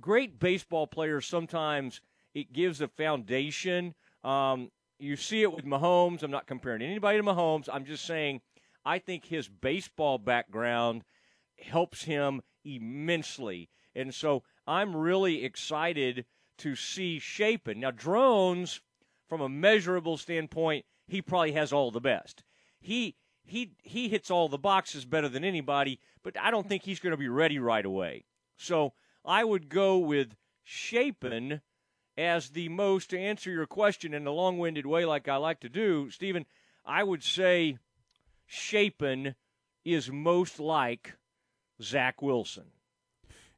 [0.01, 1.27] great baseball players.
[1.27, 2.01] Sometimes
[2.35, 3.95] it gives a foundation.
[4.25, 6.23] Um, you see it with Mahomes.
[6.23, 7.69] I'm not comparing anybody to Mahomes.
[7.71, 8.41] I'm just saying
[8.83, 11.03] I think his baseball background
[11.59, 13.69] helps him immensely.
[13.95, 16.25] And so I'm really excited
[16.59, 17.81] to see Shapen.
[17.81, 18.81] Now, drones,
[19.29, 22.45] from a measurable standpoint, he probably has all the best.
[22.81, 27.01] He he he hits all the boxes better than anybody, but I don't think he's
[27.01, 28.25] going to be ready right away.
[28.57, 28.93] So
[29.25, 31.61] I would go with Shapen
[32.17, 35.61] as the most, to answer your question in a long winded way, like I like
[35.61, 36.47] to do, Stephen,
[36.85, 37.79] I would say
[38.47, 39.35] Shapen
[39.85, 41.15] is most like
[41.83, 42.65] Zach Wilson.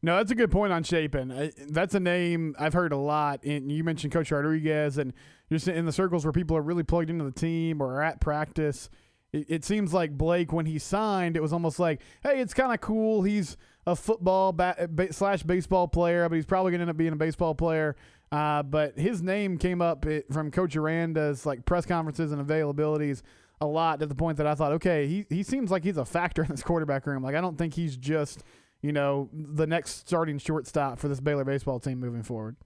[0.02, 1.52] No, that's a good point on Shapen.
[1.68, 3.42] That's a name I've heard a lot.
[3.44, 5.12] And you mentioned Coach Rodriguez, and
[5.50, 8.90] just in the circles where people are really plugged into the team or at practice.
[9.32, 12.72] It, it seems like Blake, when he signed, it was almost like, hey, it's kind
[12.72, 13.22] of cool.
[13.22, 17.12] He's a football ba- slash baseball player, but he's probably going to end up being
[17.12, 17.96] a baseball player.
[18.30, 23.22] Uh, but his name came up it, from Coach Aranda's like press conferences and availabilities
[23.60, 26.04] a lot to the point that I thought, okay, he he seems like he's a
[26.04, 27.22] factor in this quarterback room.
[27.22, 28.44] Like I don't think he's just
[28.82, 32.56] you know the next starting shortstop for this Baylor baseball team moving forward.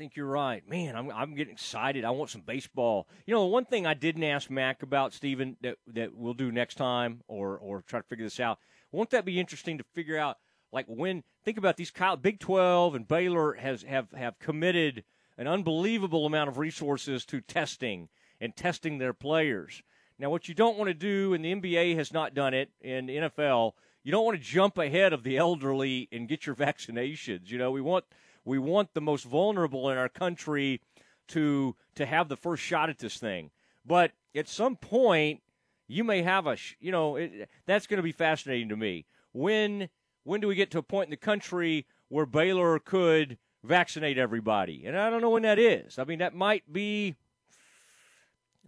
[0.00, 0.96] Think you're right, man.
[0.96, 2.06] I'm I'm getting excited.
[2.06, 3.06] I want some baseball.
[3.26, 6.76] You know, one thing I didn't ask Mack about Stephen that that we'll do next
[6.76, 8.60] time, or or try to figure this out.
[8.92, 10.38] Won't that be interesting to figure out?
[10.72, 11.92] Like when think about these
[12.22, 15.04] Big Twelve and Baylor has have have committed
[15.36, 18.08] an unbelievable amount of resources to testing
[18.40, 19.82] and testing their players.
[20.18, 22.88] Now, what you don't want to do, and the NBA has not done it, the
[22.88, 23.72] NFL,
[24.02, 27.50] you don't want to jump ahead of the elderly and get your vaccinations.
[27.50, 28.06] You know, we want
[28.44, 30.80] we want the most vulnerable in our country
[31.28, 33.50] to to have the first shot at this thing.
[33.84, 35.42] But at some point,
[35.88, 39.06] you may have a you know it, that's going to be fascinating to me.
[39.32, 39.88] When
[40.24, 44.84] when do we get to a point in the country where Baylor could vaccinate everybody?
[44.86, 45.98] And I don't know when that is.
[45.98, 47.16] I mean, that might be.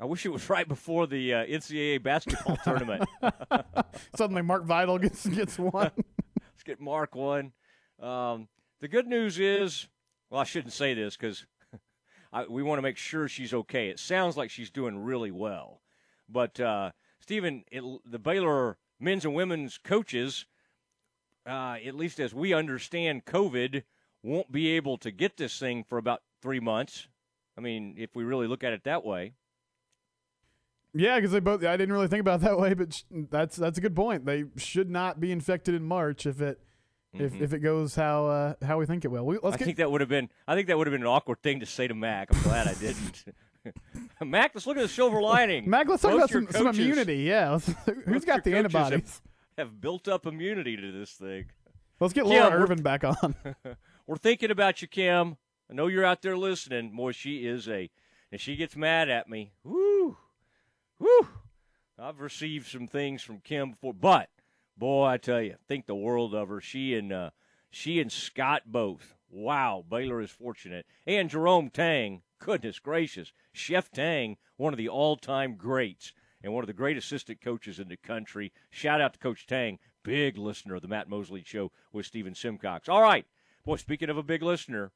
[0.01, 3.05] I wish it was right before the uh, NCAA basketball tournament.
[4.16, 5.91] Suddenly, Mark Vital gets gets one.
[6.41, 7.53] Let's get Mark one.
[8.01, 8.49] Um,
[8.83, 9.89] the good news is,
[10.28, 11.47] well, I shouldn't say this because
[12.51, 13.89] we want to make sure she's okay.
[13.89, 15.80] It sounds like she's doing really well,
[16.28, 20.47] but uh, Stephen, it, the Baylor men's and women's coaches,
[21.47, 23.85] uh, at least as we understand, COVID
[24.24, 27.07] won't be able to get this thing for about three months.
[27.57, 29.35] I mean, if we really look at it that way.
[30.93, 31.64] Yeah, because they both.
[31.64, 34.26] I didn't really think about that way, but sh- that's that's a good point.
[34.26, 36.61] They should not be infected in March if it
[37.15, 37.41] if, Mhm.
[37.43, 39.27] if it goes how uh, how we think it will.
[39.27, 40.29] We, let's I get, think that would have been.
[40.49, 42.35] I think that would have been an awkward thing to say to Mack.
[42.35, 43.25] I'm glad I didn't.
[44.21, 45.69] Mack, let's look at the silver lining.
[45.71, 47.19] Mack, let's talk about some, some immunity.
[47.19, 47.59] Yeah,
[48.07, 49.23] who's got the coaches have- antibodies?
[49.59, 51.45] Have, built up immunity to this thing.
[52.01, 53.35] Let's get Kim, Laura Irvin back on.
[54.07, 55.37] We're thinking about you, Kim.
[55.71, 56.91] I know you're out there listening.
[56.97, 57.91] Boy, she is a.
[58.33, 59.53] And she gets mad at me.
[59.63, 60.17] Woo,
[60.99, 61.29] woo.
[61.99, 64.31] I've received some things from Kim before, but
[64.77, 66.61] boy, I tell you, think the world of her.
[66.61, 67.31] She and uh,
[67.70, 69.14] she and Scott both.
[69.31, 70.87] Wow, Baylor is fortunate.
[71.07, 76.12] And Jerome Tang, goodness gracious, Chef Tang, one of the all-time greats
[76.43, 78.53] and one of the great assistant coaches in the country.
[78.70, 82.89] Shout out to Coach Tang, big listener of the Matt Mosley Show with Stephen Simcox.
[82.89, 83.25] All right,
[83.64, 84.93] boy, speaking of a big listener,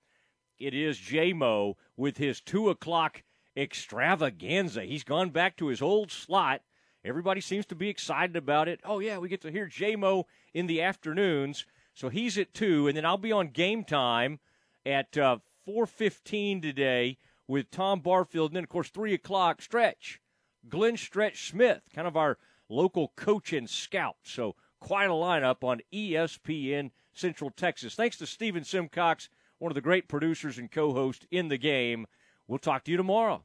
[0.59, 3.23] it is J-Mo with his 2 o'clock
[3.57, 4.85] extravaganza.
[4.85, 6.63] He's gone back to his old slot.
[7.07, 8.81] Everybody seems to be excited about it.
[8.85, 11.65] Oh, yeah, we get to hear J-Mo in the afternoons.
[11.95, 14.41] So he's at 2, and then I'll be on game time
[14.85, 15.39] at uh,
[15.69, 18.51] 4.15 today with Tom Barfield.
[18.51, 20.21] And then, of course, 3 o'clock, Stretch.
[20.69, 22.39] Glenn Stretch Smith, kind of our
[22.69, 24.17] local coach and scout.
[24.25, 27.95] So quite a lineup on ESPN Central Texas.
[27.95, 29.29] Thanks to Stephen Simcox,
[29.59, 32.07] one of the great producers and co-host in the game.
[32.49, 33.45] We'll talk to you tomorrow.